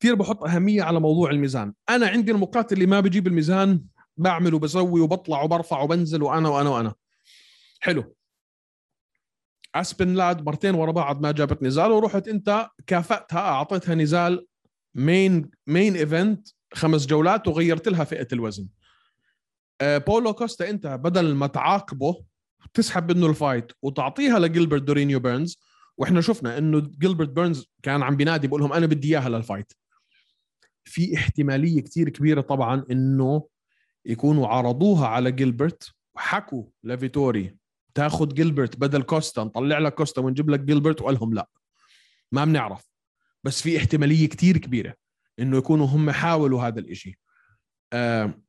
كثير 0.00 0.14
بحط 0.14 0.44
أهمية 0.44 0.82
على 0.82 1.00
موضوع 1.00 1.30
الميزان. 1.30 1.74
أنا 1.88 2.06
عندي 2.06 2.32
المقاتل 2.32 2.74
اللي 2.74 2.86
ما 2.86 3.00
بجيب 3.00 3.26
الميزان 3.26 3.84
بعمل 4.16 4.54
وبسوي 4.54 5.00
وبطلع 5.00 5.42
وبرفع 5.42 5.80
وبنزل 5.80 6.22
وأنا 6.22 6.48
وأنا 6.48 6.70
وأنا. 6.70 6.94
حلو. 7.80 8.14
أسبن 9.74 10.14
لاد 10.14 10.46
مرتين 10.46 10.74
ورا 10.74 10.92
بعض 10.92 11.22
ما 11.22 11.32
جابت 11.32 11.62
نزال 11.62 11.90
ورحت 11.90 12.28
أنت 12.28 12.68
كافأتها 12.86 13.40
أعطيتها 13.40 13.94
نزال 13.94 14.46
main 14.94 15.50
main 15.66 15.96
event 15.96 16.48
خمس 16.74 17.06
جولات 17.06 17.48
وغيرت 17.48 17.88
لها 17.88 18.04
فئة 18.04 18.28
الوزن. 18.32 18.68
آه، 19.80 19.98
باولو 19.98 20.34
كوستا 20.34 20.70
أنت 20.70 20.86
بدل 20.86 21.34
ما 21.34 21.46
تعاقبه 21.46 22.24
تسحب 22.74 23.12
منه 23.16 23.26
ال 23.26 23.34
fight 23.34 23.72
وتعطيها 23.82 24.38
لجيلبرت 24.38 24.82
دورينيو 24.82 25.20
بيرنز. 25.20 25.58
وإحنا 25.96 26.20
شفنا 26.20 26.58
إنه 26.58 26.90
جيلبرت 26.98 27.28
بيرنز 27.28 27.66
كان 27.82 28.02
عم 28.02 28.16
بينادي 28.16 28.48
بقول 28.48 28.60
لهم 28.60 28.72
أنا 28.72 28.86
بدي 28.86 29.08
إياها 29.08 29.28
لل 29.28 29.39
fight. 29.39 29.72
في 30.84 31.16
احتمالية 31.16 31.80
كثير 31.80 32.08
كبيرة 32.08 32.40
طبعا 32.40 32.84
إنه 32.90 33.48
يكونوا 34.06 34.46
عرضوها 34.46 35.06
على 35.06 35.32
جيلبرت 35.32 35.92
وحكوا 36.14 36.64
لفيتوري 36.84 37.56
تاخذ 37.94 38.34
جيلبرت 38.34 38.76
بدل 38.76 39.02
كوستا 39.02 39.44
نطلع 39.44 39.78
لك 39.78 39.94
كوستا 39.94 40.20
ونجيب 40.20 40.50
لك 40.50 40.60
جيلبرت 40.60 41.02
وقال 41.02 41.14
لهم 41.14 41.34
لا. 41.34 41.48
ما 42.32 42.44
بنعرف. 42.44 42.92
بس 43.44 43.62
في 43.62 43.78
احتمالية 43.78 44.28
كثير 44.28 44.58
كبيرة 44.58 44.94
إنه 45.38 45.56
يكونوا 45.56 45.86
هم 45.86 46.10
حاولوا 46.10 46.62
هذا 46.62 46.80
الإشي. 46.80 47.18
آه 47.92 48.42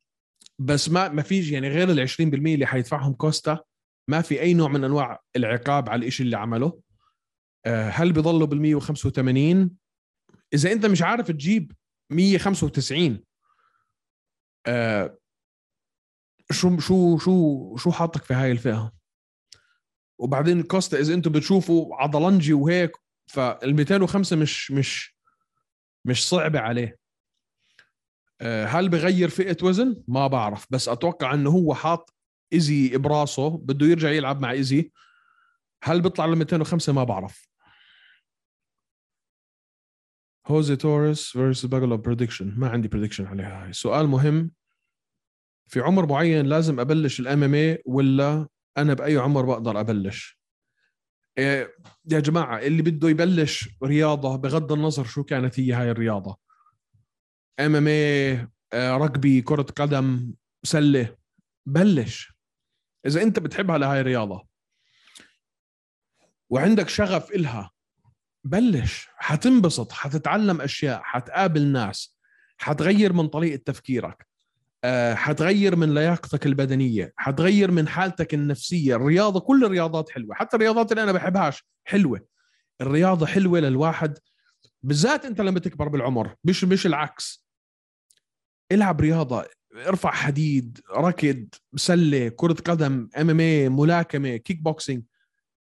بس 0.59 0.89
ما 0.89 1.09
ما 1.09 1.21
فيش 1.21 1.51
يعني 1.51 1.69
غير 1.69 1.91
ال 1.91 2.09
20% 2.09 2.21
اللي 2.21 2.65
حيدفعهم 2.65 3.13
كوستا 3.13 3.59
ما 4.07 4.21
في 4.21 4.41
أي 4.41 4.53
نوع 4.53 4.67
من 4.67 4.83
أنواع 4.83 5.19
العقاب 5.35 5.89
على 5.89 6.01
الإشي 6.01 6.23
اللي 6.23 6.37
عمله. 6.37 6.81
آه 7.65 7.89
هل 7.89 8.13
بيضلوا 8.13 8.47
بال 8.47 8.61
185 8.61 9.71
إذا 10.53 10.71
أنت 10.71 10.85
مش 10.85 11.01
عارف 11.01 11.27
تجيب 11.27 11.71
195 12.09 13.23
آه 14.67 15.17
شو 16.51 16.79
شو 16.79 17.17
شو 17.17 17.75
شو 17.77 17.91
حاطك 17.91 18.23
في 18.23 18.33
هاي 18.33 18.51
الفئة؟ 18.51 18.91
وبعدين 20.19 20.63
كوستا 20.63 20.99
إذا 20.99 21.13
أنتم 21.13 21.31
بتشوفوا 21.31 21.95
عضلنجي 21.95 22.53
وهيك 22.53 22.91
فال 23.27 23.75
205 23.75 24.35
مش 24.35 24.71
مش 24.71 25.15
مش 26.05 26.29
صعبة 26.29 26.59
عليه. 26.59 26.97
آه، 28.41 28.65
هل 28.65 28.89
بغير 28.89 29.29
فئة 29.29 29.57
وزن؟ 29.63 30.03
ما 30.07 30.27
بعرف 30.27 30.65
بس 30.69 30.89
أتوقع 30.89 31.33
إنه 31.33 31.49
هو 31.49 31.73
حاط 31.73 32.12
ايزي 32.53 32.97
براسه 32.97 33.49
بده 33.57 33.85
يرجع 33.85 34.09
يلعب 34.09 34.41
مع 34.41 34.51
ايزي 34.51 34.91
هل 35.83 36.01
بيطلع 36.01 36.25
ل 36.25 36.35
205 36.35 36.93
ما 36.93 37.03
بعرف. 37.03 37.47
هوزي 40.47 40.75
توريس 40.75 41.29
versus 41.29 41.65
باجلو 41.65 41.97
prediction 41.97 42.53
ما 42.57 42.69
عندي 42.69 42.87
prediction 42.87 43.25
عليها 43.25 43.65
هاي. 43.65 43.73
سؤال 43.73 44.07
مهم. 44.07 44.51
في 45.67 45.79
عمر 45.79 46.05
معين 46.05 46.45
لازم 46.45 46.79
أبلش 46.79 47.19
ال 47.19 47.43
MMA 47.43 47.83
ولا 47.85 48.47
أنا 48.77 48.93
بأي 48.93 49.17
عمر 49.17 49.45
بقدر 49.45 49.79
أبلش؟ 49.79 50.39
إيه 51.37 51.75
يا 52.11 52.19
جماعة 52.19 52.59
اللي 52.59 52.81
بده 52.81 53.09
يبلش 53.09 53.69
رياضة 53.83 54.35
بغض 54.35 54.71
النظر 54.71 55.03
شو 55.03 55.23
كانت 55.23 55.59
هي 55.59 55.73
هاي 55.73 55.91
الرياضة. 55.91 56.37
MMA 57.59 58.47
ركبي 58.73 59.41
كرة 59.41 59.61
قدم 59.61 60.33
سلة. 60.63 61.15
بلش. 61.65 62.32
إذا 63.05 63.21
أنت 63.21 63.39
بتحبها 63.39 63.77
لهاي 63.77 63.99
الرياضة 64.01 64.47
وعندك 66.49 66.89
شغف 66.89 67.31
إلها 67.31 67.71
بلش 68.43 69.07
حتنبسط 69.15 69.91
حتتعلم 69.91 70.61
أشياء 70.61 71.01
حتقابل 71.03 71.67
ناس 71.67 72.17
حتغير 72.57 73.13
من 73.13 73.27
طريقة 73.27 73.61
تفكيرك 73.65 74.27
آه، 74.85 75.13
حتغير 75.13 75.75
من 75.75 75.93
لياقتك 75.93 76.45
البدنية 76.45 77.13
حتغير 77.17 77.71
من 77.71 77.87
حالتك 77.87 78.33
النفسية. 78.33 78.95
الرياضة 78.95 79.39
كل 79.39 79.65
الرياضات 79.65 80.09
حلوة 80.09 80.35
حتى 80.35 80.55
الرياضات 80.57 80.91
اللي 80.91 81.03
أنا 81.03 81.11
بحبهاش 81.11 81.63
حلوة. 81.85 82.25
الرياضة 82.81 83.25
حلوة 83.25 83.59
للواحد 83.59 84.17
بالذات 84.83 85.25
أنت 85.25 85.41
لما 85.41 85.59
تكبر 85.59 85.87
بالعمر 85.87 86.35
مش 86.43 86.63
مش 86.63 86.85
العكس. 86.85 87.47
العب 88.71 89.01
رياضة 89.01 89.45
ارفع 89.75 90.11
حديد 90.11 90.79
ركض 90.91 91.47
سلة 91.75 92.29
كرة 92.29 92.53
قدم 92.53 93.09
MMA 93.17 93.69
ملاكمة 93.69 94.35
كيك 94.35 94.61
بوكسينج 94.61 95.03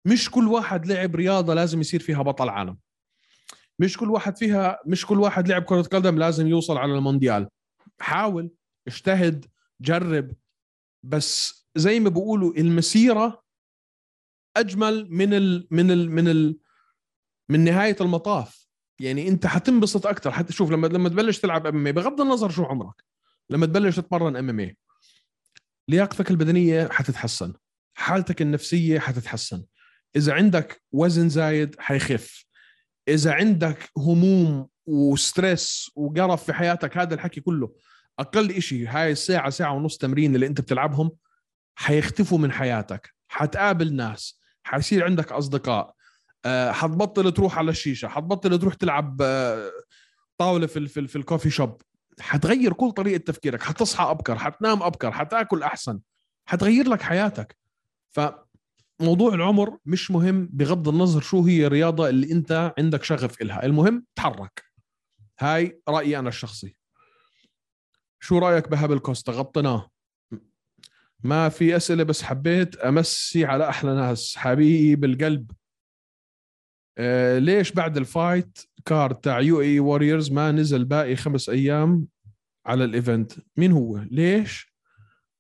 مش 0.05 0.31
كل 0.31 0.49
واحد 0.49 0.87
لعب 0.87 1.17
رياضة 1.17 1.55
لازم 1.55 1.81
يصير 1.81 2.01
فيها 2.01 2.23
بطل 2.23 2.49
عالم. 2.49 2.79
مش 3.79 3.97
كل 3.97 4.11
واحد 4.11 4.37
فيها 4.37 4.79
مش 4.87 5.07
كل 5.07 5.21
واحد 5.21 5.49
لعب 5.49 5.63
كرة 5.63 5.83
قدم 5.83 6.19
لازم 6.19 6.47
يوصل 6.47 6.77
على 6.77 6.95
المونديال. 6.95 7.49
حاول 8.01 8.51
اجتهد 8.87 9.47
جرب. 9.81 10.33
بس 11.03 11.59
زي 11.77 12.01
ما 12.01 12.09
بيقولوا 12.09 12.55
المسيرة 12.55 13.43
أجمل 14.57 15.09
من 15.11 15.35
ال 15.35 15.69
من 15.71 15.91
ال 15.91 16.11
من 16.11 16.29
ال 16.29 16.59
من 17.49 17.65
نهاية 17.65 17.97
المطاف. 18.01 18.69
يعني 19.01 19.29
أنت 19.29 19.47
حتنبسط 19.47 20.07
أكثر 20.07 20.31
حتى 20.31 20.53
شوف 20.53 20.71
لما 20.71 20.87
لما 20.87 21.09
تبلش 21.09 21.39
تلعب 21.39 21.67
MMA 21.67 21.93
بغض 21.93 22.21
النظر 22.21 22.51
شو 22.51 22.65
عمرك. 22.65 23.05
لما 23.51 23.67
تبلش 23.67 23.97
تتمرن 23.97 24.37
MMA 24.37 24.75
لياقتك 25.89 26.31
البدنية 26.31 26.89
حتتحسن. 26.89 27.55
حالتك 27.95 28.43
النفسية 28.43 28.99
حتتحسن. 28.99 29.65
إذا 30.17 30.33
عندك 30.33 30.83
وزن 30.93 31.29
زايد 31.29 31.77
حيخف. 31.79 32.45
إذا 33.09 33.33
عندك 33.33 33.91
هموم 33.99 34.69
و 34.87 35.02
stress 35.02 35.91
وقرف 35.97 36.45
في 36.45 36.53
حياتك 36.53 36.99
هذا 36.99 37.15
الحكي 37.15 37.41
كله 37.41 37.75
أقل 38.19 38.51
إشي 38.51 38.87
هاي 38.87 39.13
الساعة 39.13 39.51
ساعة 39.51 39.73
ونص 39.73 39.97
تمرين 39.97 40.35
اللي 40.35 40.47
أنت 40.47 40.61
بتلعبهم 40.61 41.11
حيختفوا 41.75 42.39
من 42.39 42.53
حياتك. 42.53 43.15
حتقابل 43.29 43.95
ناس 43.95 44.41
حيصير 44.63 45.05
عندك 45.05 45.33
أصدقاء. 45.33 45.95
آه، 46.45 46.73
حتبطل 46.73 47.33
تروح 47.33 47.59
على 47.59 47.71
الشيشة 47.71 48.09
حتبطل 48.09 48.59
تروح 48.59 48.75
تلعب 48.75 49.23
آه، 49.23 49.71
طاولة 50.39 50.67
في 50.67 50.89
في, 50.89 51.09
في 51.09 51.17
الكوفي 51.17 51.51
شوب. 51.51 51.83
حتغير 52.21 52.73
كل 52.73 52.91
طريقة 52.91 53.19
تفكيرك 53.19 53.63
حتصحى 53.63 54.11
أبكر 54.11 54.39
حتنام 54.39 54.83
أبكر 54.83 55.13
حتاكل 55.13 55.63
أحسن 55.63 56.01
حتغير 56.47 56.89
لك 56.89 57.03
حياتك. 57.03 57.57
فموضوع 58.11 59.35
العمر 59.35 59.79
مش 59.87 60.11
مهم 60.11 60.49
بغض 60.53 60.89
النظر 60.89 61.21
شو 61.21 61.43
هي 61.43 61.67
الرياضة 61.67 62.09
اللي 62.09 62.33
أنت 62.33 62.75
عندك 62.79 63.05
شغف 63.05 63.43
إلها. 63.43 63.65
المهم 63.65 64.05
تحرك. 64.17 64.65
هاي 65.39 65.83
رأيي 65.89 66.19
أنا 66.19 66.29
الشخصي. 66.29 66.77
شو 68.21 68.39
رأيك 68.39 68.69
بهابل 68.69 68.99
كوستا 68.99 69.33
غطيناه 69.33 69.91
ما 71.25 71.49
في 71.49 71.77
أسئلة 71.77 72.03
بس 72.03 72.23
حبيت 72.23 72.77
أمسي 72.77 73.45
على 73.45 73.69
أحلى 73.69 73.95
ناس 73.95 74.37
حبيب 74.37 75.05
القلب. 75.05 75.51
آه 76.99 77.39
ليش 77.39 77.73
بعد 77.73 77.97
ال 77.97 78.07
fight 78.07 78.59
card 78.85 79.15
تاع 79.15 79.41
UAE 79.41 79.61
Warriors 79.61 80.33
ما 80.33 80.53
نزل 80.53 80.85
باقي 80.85 81.17
خمس 81.17 81.49
أيام 81.49 82.07
على 82.67 82.85
ال 82.85 82.92
event. 82.92 83.33
مين 83.57 83.73
هو؟ 83.73 83.99
ليش 83.99 84.75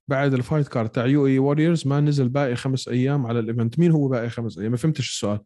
بعد 0.09 0.35
ال 0.35 0.40
fight 0.40 0.69
card 0.69 0.89
تاع 0.89 1.07
UAE 1.07 1.27
Warriors 1.27 1.87
ما 1.87 2.01
نزل 2.01 2.29
باقي 2.29 2.57
خمس 2.57 2.89
أيام 2.89 3.27
على 3.27 3.39
ال 3.39 3.44
event؟ 3.44 3.79
مين 3.79 3.91
هو 3.91 4.09
باقي 4.09 4.31
خمس 4.31 4.59
أيام؟ 4.59 4.71
ما 4.71 4.77
فهمتش 4.77 5.09
السؤال. 5.09 5.41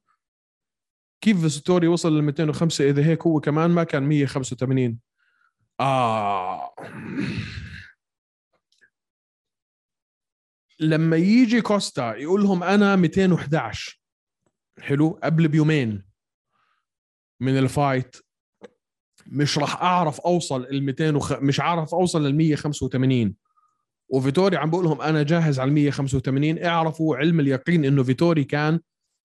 كيف 1.20 1.40
فيتوري 1.40 1.88
وصل 1.88 2.16
لل 2.16 2.22
205 2.22 2.90
إذا 2.90 3.04
هيك 3.04 3.22
هو 3.22 3.40
كمان 3.40 3.70
ما 3.70 3.84
كان 3.84 4.02
185 4.02 4.98
آه. 5.80 6.74
لما 10.80 11.16
يجي 11.16 11.60
كوستا 11.60 12.14
يقول 12.14 12.42
لهم 12.42 12.62
أنا 12.62 12.96
211 12.96 14.00
حلو؟ 14.80 15.18
قبل 15.22 15.48
بيومين. 15.48 16.11
من 17.42 17.58
ال 17.58 17.67
fight. 17.67 18.16
مش 19.26 19.58
راح 19.58 19.82
أعرف 19.82 20.20
أوصل 20.20 20.62
ال 20.62 20.82
200 20.82 21.16
وخ... 21.16 21.32
مش 21.32 21.60
عارف 21.60 21.94
أوصل 21.94 22.26
لل 22.26 22.34
185 22.34 23.34
وفيتوري 24.08 24.56
عم 24.56 24.70
بقول 24.70 24.84
لهم 24.84 25.00
أنا 25.00 25.22
جاهز 25.22 25.60
على 25.60 25.68
ال 25.68 25.74
185 25.74 26.64
اعرفوا 26.64 27.16
علم 27.16 27.40
اليقين 27.40 27.84
إنه 27.84 28.02
فيتوري 28.02 28.44
كان 28.44 28.80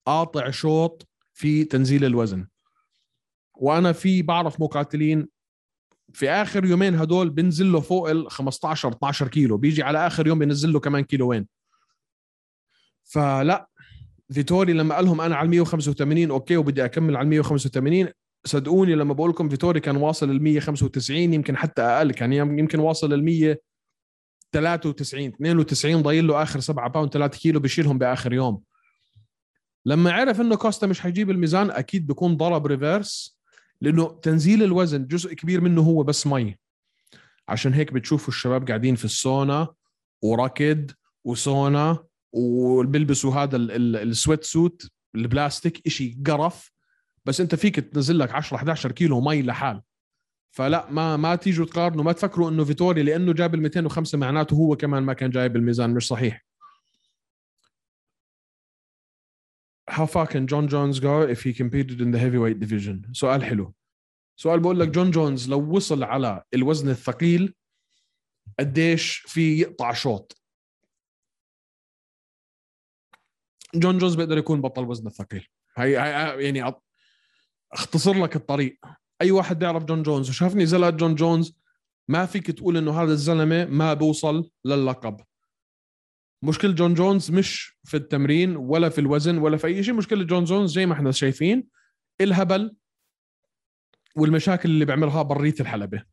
قاطع 0.05 0.49
شوط 0.49 1.07
في 1.33 1.63
تنزيل 1.63 2.05
الوزن. 2.05 2.47
وأنا 3.55 3.91
في 3.91 4.21
بعرف 4.21 4.59
مقاتلين 4.59 5.27
في 6.13 6.29
آخر 6.29 6.65
يومين 6.65 6.95
هدول 6.95 7.29
بنزل 7.29 7.71
له 7.71 7.79
فوق 7.79 8.09
ال 8.09 8.31
15 8.31 8.89
12 8.89 9.27
كيلو. 9.27 9.57
بيجي 9.57 9.83
على 9.83 10.07
آخر 10.07 10.27
يوم 10.27 10.39
بينزل 10.39 10.73
له 10.73 10.79
كمان 10.79 11.03
كيلوين. 11.03 11.47
فلا 13.03 13.69
فيتوري 14.33 14.73
لما 14.73 14.95
قال 14.95 15.05
لهم 15.05 15.21
أنا 15.21 15.35
على 15.35 15.49
185 15.49 16.31
أوكي 16.31 16.57
وبدي 16.57 16.85
أكمل 16.85 17.17
على 17.17 17.27
185 17.27 18.07
صدقوني 18.45 18.95
لما 18.95 19.13
بقول 19.13 19.29
لكم 19.29 19.49
فيتوري 19.49 19.79
كان 19.79 19.95
واصل 19.95 20.29
ال 20.29 20.43
195 20.43 21.17
يمكن 21.17 21.57
حتى 21.57 21.81
أقل 21.81 22.11
كان 22.11 22.33
يمكن 22.33 22.79
واصل 22.79 23.13
ال 23.13 23.23
193 23.23 25.27
92 25.27 26.01
ضايل 26.01 26.27
له 26.27 26.43
آخر 26.43 26.59
7 26.59 26.89
باوند 26.89 27.13
3 27.13 27.39
كيلو 27.39 27.59
بيشيلهم 27.59 27.97
بآخر 27.97 28.33
يوم. 28.33 28.61
لما 29.85 30.11
عرف 30.11 30.41
إنه 30.41 30.55
كوستا 30.55 30.87
مش 30.87 31.01
حيجيب 31.01 31.29
الميزان 31.29 31.71
أكيد 31.71 32.07
بيكون 32.07 32.37
ضرب 32.37 32.67
reverse 32.67 33.37
لأنه 33.81 34.19
تنزيل 34.21 34.63
الوزن 34.63 35.07
جزء 35.07 35.33
كبير 35.33 35.61
منه 35.61 35.81
هو 35.81 36.03
بس 36.03 36.27
مي. 36.27 36.57
عشان 37.47 37.73
هيك 37.73 37.93
بتشوفوا 37.93 38.27
الشباب 38.27 38.67
قاعدين 38.67 38.95
في 38.95 39.05
السونا 39.05 39.67
وركض 40.21 40.91
وسونا 41.25 42.03
وبيلبسوا 42.33 43.33
هذا 43.33 43.55
ال- 43.57 43.71
ال- 43.71 43.95
ال 44.09 44.15
sweat 44.15 44.43
suit 44.43 44.87
البلاستيك 45.15 45.87
إشي 45.87 46.17
قرف 46.25 46.71
بس 47.25 47.41
أنت 47.41 47.55
فيك 47.55 47.75
تنزل 47.79 48.19
لك 48.19 48.31
10 48.31 48.57
11 48.57 48.91
كيلو 48.91 49.21
مي 49.21 49.41
لحال 49.41 49.81
فلا 50.51 50.91
ما 50.91 51.17
ما 51.17 51.35
تيجوا 51.35 51.65
تقارنوا 51.65 52.03
ما 52.03 52.11
تفكروا 52.11 52.49
إنه 52.49 52.63
فيتوري 52.63 53.03
لأنه 53.03 53.33
جاب 53.33 53.55
ال 53.55 53.61
205 53.61 54.17
معناته 54.17 54.53
هو 54.55 54.75
كمان 54.75 55.03
ما 55.03 55.13
كان 55.13 55.29
جايب 55.29 55.55
الميزان 55.55 55.89
مش 55.93 56.07
صحيح 56.07 56.47
How 59.89 60.05
far 60.05 60.27
can 60.27 60.45
Jon 60.47 60.67
Jones 60.67 60.99
go 60.99 61.21
if 61.35 61.39
he 61.43 61.53
competed 61.53 62.01
in 62.01 62.11
the 62.11 62.19
heavyweight 62.19 62.59
division؟ 62.59 63.13
سؤال 63.13 63.43
حلو. 63.43 63.73
سؤال 64.39 64.59
بقول 64.59 64.79
لك 64.79 64.87
جون 64.87 65.11
جونز 65.11 65.49
لو 65.49 65.75
وصل 65.75 66.03
على 66.03 66.43
الوزن 66.53 66.89
الثقيل 66.89 67.55
قديش 68.59 69.17
فيه 69.27 69.59
يقطع 69.59 69.93
شوط؟ 69.93 70.41
جون 73.79 73.97
جونز 73.97 74.15
بيقدر 74.15 74.37
يكون 74.37 74.61
بطل 74.61 74.83
وزن 74.83 75.07
الثقيل. 75.07 75.47
هي, 75.77 75.91
يعني 76.43 76.73
اختصر 77.73 78.13
لك 78.23 78.35
الطريق. 78.35 78.79
أي 79.21 79.31
واحد 79.31 79.59
بيعرف 79.59 79.83
جون 79.83 80.03
جونز 80.03 80.29
وشاف 80.29 80.65
نزالات 80.65 80.95
جون 80.95 81.15
جونز 81.15 81.57
ما 82.07 82.25
فيك 82.25 82.51
تقول 82.51 82.77
إنه 82.77 83.01
هذا 83.03 83.11
الزلمة 83.11 83.65
ما 83.65 83.93
بوصل 83.93 84.51
للقب. 84.65 85.17
مشكلة 86.43 86.71
جون 86.71 86.93
جونز 86.93 87.31
مش 87.31 87.77
في 87.83 87.97
التمرين 87.97 88.55
ولا 88.55 88.89
في 88.89 89.01
الوزن 89.01 89.37
ولا 89.37 89.57
في 89.57 89.67
أي 89.67 89.83
شيء 89.83 89.93
مشكلة 89.93 90.23
جون 90.23 90.43
جونز 90.43 90.71
زي 90.73 90.85
ما 90.85 90.93
إحنا 90.93 91.11
شايفين 91.11 91.67
الهبل 92.21 92.75
والمشاكل 94.15 94.69
اللي 94.69 94.85
بيعملها 94.85 95.21
برية 95.21 95.55
الحلبة 95.59 96.03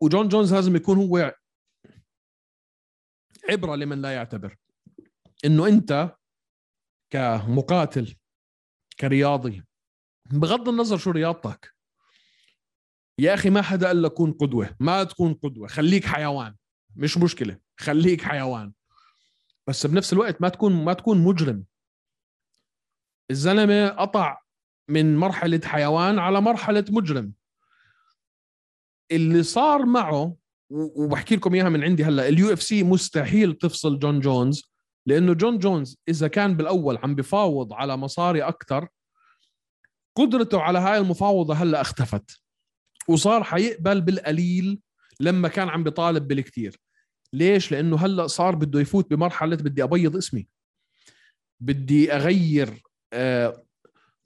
وجون 0.00 0.28
جونز 0.28 0.54
لازم 0.54 0.76
يكون 0.76 0.98
هو 0.98 1.34
عبرة 3.50 3.76
لمن 3.76 4.02
لا 4.02 4.14
يعتبر 4.14 4.56
إنه 5.44 5.66
أنت 5.66 6.16
كمقاتل 7.10 8.16
كرياضي 9.00 9.64
بغض 10.30 10.68
النظر 10.68 10.96
شو 10.96 11.10
رياضتك 11.10 11.74
يا 13.18 13.34
أخي 13.34 13.50
ما 13.50 13.62
حدا 13.62 13.86
قال 13.86 14.02
لك 14.02 14.12
كون 14.12 14.32
قدوة 14.32 14.76
ما 14.80 15.04
تكون 15.04 15.34
قدوة 15.34 15.68
خليك 15.68 16.04
حيوان 16.04 16.56
مش 16.96 17.18
مشكلة 17.18 17.58
خليك 17.80 18.22
حيوان. 18.22 18.72
بس 19.66 19.86
بنفس 19.86 20.12
الوقت 20.12 20.42
ما 20.42 20.48
تكون 20.48 20.84
ما 20.84 20.92
تكون 20.92 21.18
مجرم. 21.18 21.64
الزلمة 23.30 23.88
قطع 23.88 24.42
من 24.88 25.16
مرحلة 25.16 25.60
حيوان 25.64 26.18
على 26.18 26.40
مرحلة 26.40 26.84
مجرم. 26.88 27.32
اللي 29.10 29.42
صار 29.42 29.86
معه 29.86 30.36
وبحكي 30.70 31.36
لكم 31.36 31.54
إياها 31.54 31.68
من 31.68 31.84
عندي 31.84 32.04
هلأ 32.04 32.28
ال 32.28 32.52
UFC 32.52 32.82
مستحيل 32.82 33.54
تفصل 33.54 33.98
جون 33.98 34.20
جونز 34.20 34.62
لأنه 35.06 35.32
جون 35.32 35.58
جونز 35.58 35.96
إذا 36.08 36.28
كان 36.28 36.56
بالأول 36.56 36.96
عم 36.96 37.14
بفاوض 37.14 37.72
على 37.72 37.96
مصاري 37.96 38.42
أكثر 38.42 38.88
قدرته 40.16 40.60
على 40.60 40.78
هاي 40.78 40.98
المفاوضة 40.98 41.54
هلأ 41.54 41.80
اختفت. 41.80 42.40
وصار 43.08 43.44
حيقبل 43.44 44.00
بالقليل 44.00 44.80
لما 45.20 45.48
كان 45.48 45.68
عم 45.68 45.84
بيطالب 45.84 46.28
بالكثير 46.28 46.80
ليش؟ 47.32 47.72
لأنه 47.72 47.96
هلأ 47.96 48.26
صار 48.26 48.54
بده 48.54 48.80
يفوت 48.80 49.10
بمرحلة 49.10 49.56
بدي 49.56 49.82
أبيض 49.82 50.16
اسمي. 50.16 50.48
بدي 51.60 52.12
أغير 52.12 52.82
آه، 53.12 53.64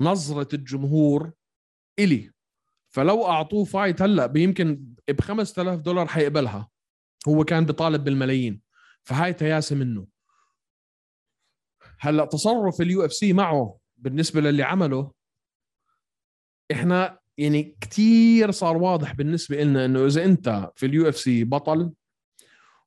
نظرة 0.00 0.48
الجمهور 0.54 1.32
إلي. 1.98 2.30
فلو 2.88 3.26
أعطوه 3.26 3.64
fight 3.64 4.02
هلأ 4.02 4.32
يمكن 4.36 4.84
ب 5.08 5.20
5000 5.20 5.80
دولار 5.80 6.06
حيقبلها. 6.06 6.68
هو 7.28 7.44
كان 7.44 7.64
بيطالب 7.64 8.04
بالملايين. 8.04 8.60
فهاي 9.04 9.32
تياسة 9.32 9.76
منه. 9.76 10.06
هلا 12.00 12.24
تصرف 12.24 12.80
ال 12.80 13.04
UFC 13.04 13.32
معه 13.32 13.78
بالنسبة 13.96 14.40
للي 14.40 14.62
عمله 14.62 15.12
إحنا 16.72 17.18
يعني 17.38 17.76
كتير 17.80 18.50
صار 18.50 18.76
واضح 18.76 19.12
بالنسبة 19.14 19.62
لنا 19.62 19.84
إنه 19.84 20.06
إذا 20.06 20.24
أنت 20.24 20.70
في 20.76 20.86
ال 20.86 21.08
UFC 21.08 21.44
بطل 21.44 21.92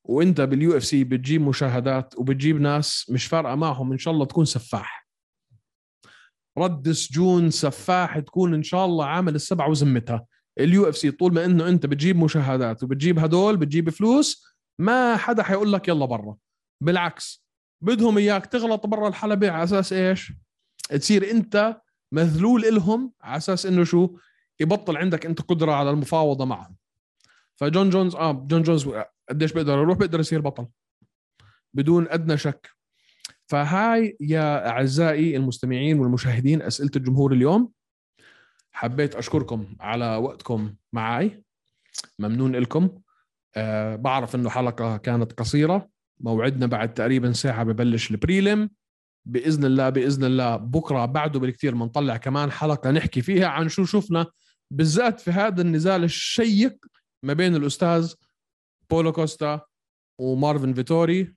وأنت 0.04 0.41
بال 0.41 0.78
UFC 0.78 1.04
بتجيب 1.04 1.41
مشاهدات 1.41 2.17
وبتجيب 2.17 2.62
ناس 2.62 3.10
مش 3.10 3.26
فارقة 3.26 3.56
معهم 3.56 3.91
إن 3.91 3.97
شاء 3.97 4.13
الله 4.13 4.26
تكون 4.26 4.45
سفاح. 4.45 5.08
رد 6.58 6.91
سجون 6.91 7.49
سفاح 7.49 8.19
تكون 8.19 8.54
إن 8.54 8.63
شاء 8.63 8.86
الله 8.86 9.06
عامل 9.06 9.36
السبعة 9.36 9.69
وزمتها. 9.69 10.26
ال 10.60 10.89
UFC 10.89 11.12
طول 11.12 11.34
ما 11.34 11.45
إنه 11.45 11.67
أنت 11.67 11.86
بتجيب 11.86 12.17
مشاهدات 12.17 12.84
وبتجيب 12.84 13.19
هدول 13.19 13.58
بتجيب 13.58 13.89
فلوس 13.89 14.45
ما 14.80 15.17
حدا 15.17 15.43
حيقول 15.43 15.73
لك 15.73 15.88
يلا 15.88 16.06
برا. 16.06 16.36
بالعكس 16.82 17.42
بدهم 17.84 18.17
إياك 18.17 18.46
تغلط 18.46 18.86
برا 18.86 19.08
الحلبة 19.08 19.52
على 19.52 19.63
أساس 19.63 19.93
إيش؟ 19.93 20.34
تصير 20.89 21.32
أنت 21.32 21.82
مذلول 22.12 22.65
إلهم 22.65 23.13
على 23.22 23.38
أساس 23.38 23.65
إنه 23.65 23.84
شو؟ 23.84 24.17
يبطل 24.60 24.98
عندك 24.98 25.26
أنت 25.26 25.41
قدرة 25.41 25.72
على 25.72 25.89
المفاوضة 25.89 26.46
معهم. 26.46 26.76
فجون 27.56 27.89
جونز 27.89 28.15
آه 28.15 28.32
جون 28.32 28.62
جونز 28.62 28.89
قديش 29.30 29.54
بيقدر 29.54 29.78
يروح؟ 29.78 29.98
بيقدر 29.98 30.19
يصير 30.19 30.41
بطل. 30.41 30.67
بدون 31.74 32.08
أدنى 32.10 32.38
شك. 32.38 32.69
فهاي 33.48 34.17
يا 34.19 34.69
أعزائي 34.69 35.38
المستمعين 35.38 36.00
والمشاهدين 36.00 36.62
أسئلة 36.62 36.91
الجمهور 36.96 37.34
اليوم. 37.34 37.72
حبيت 38.72 39.15
أشكركم 39.15 39.76
على 39.80 40.15
وقتكم 40.15 40.76
معي 40.93 41.43
ممنون 42.19 42.56
لكم 42.56 42.89
أه 43.56 43.96
بعرف 43.96 44.36
إنه 44.36 44.50
حلقة 44.50 44.98
كانت 44.98 45.34
قصيرة. 45.34 45.92
موعدنا 46.23 46.65
بعد 46.65 46.93
تقريبا 46.93 47.31
ساعة 47.31 47.63
ببلش 47.63 48.12
البريلم. 48.12 48.69
بإذن 49.25 49.65
الله 49.65 49.89
بإذن 49.89 50.23
الله 50.23 50.55
بكرة 50.55 51.05
بعده 51.05 51.39
بالكثير 51.39 51.75
بنطلع 51.75 52.17
كمان 52.17 52.51
حلقة 52.51 52.91
نحكي 52.91 53.21
فيها 53.21 53.47
عن 53.47 53.69
شو 53.69 53.86
شفنا 53.86 54.25
بالذات 54.71 55.19
في 55.19 55.31
هذا 55.31 55.62
النزال 55.62 56.03
الشيق 56.03 56.86
ما 57.23 57.33
بين 57.33 57.55
الأستاذ 57.55 58.13
باولو 58.89 59.12
كوستا 59.12 59.62
ومارفن 60.19 60.73
فيتوري. 60.73 61.36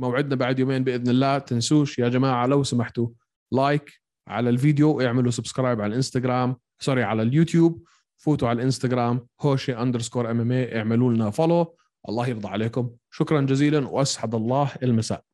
موعدنا 0.00 0.34
بعد 0.34 0.58
يومين 0.58 0.84
بإذن 0.84 1.08
الله. 1.08 1.38
تنسوش 1.38 1.98
يا 1.98 2.08
جماعة 2.08 2.46
لو 2.46 2.62
سمحتوا 2.62 3.08
like 3.52 4.02
على 4.28 4.50
الفيديو 4.50 5.00
اعملوا 5.00 5.30
subscribe 5.30 5.80
على 5.80 5.90
الإنستغرام 5.90 6.56
sorry 6.80 7.02
على 7.02 7.22
اليوتيوب. 7.22 7.84
فوتوا 8.18 8.48
على 8.48 8.56
الإنستغرام 8.56 9.26
هوشي 9.40 9.76
underscore 9.76 10.30
MM 10.30 10.52
اعملوا 10.52 11.12
لنا 11.12 11.30
follow 11.30 11.76
الله 12.08 12.26
يرضى 12.26 12.48
عليكم. 12.48 12.90
شكرا 13.10 13.40
جزيلا 13.40 13.88
وأسعد 13.88 14.34
الله 14.34 14.70
المساء. 14.82 15.31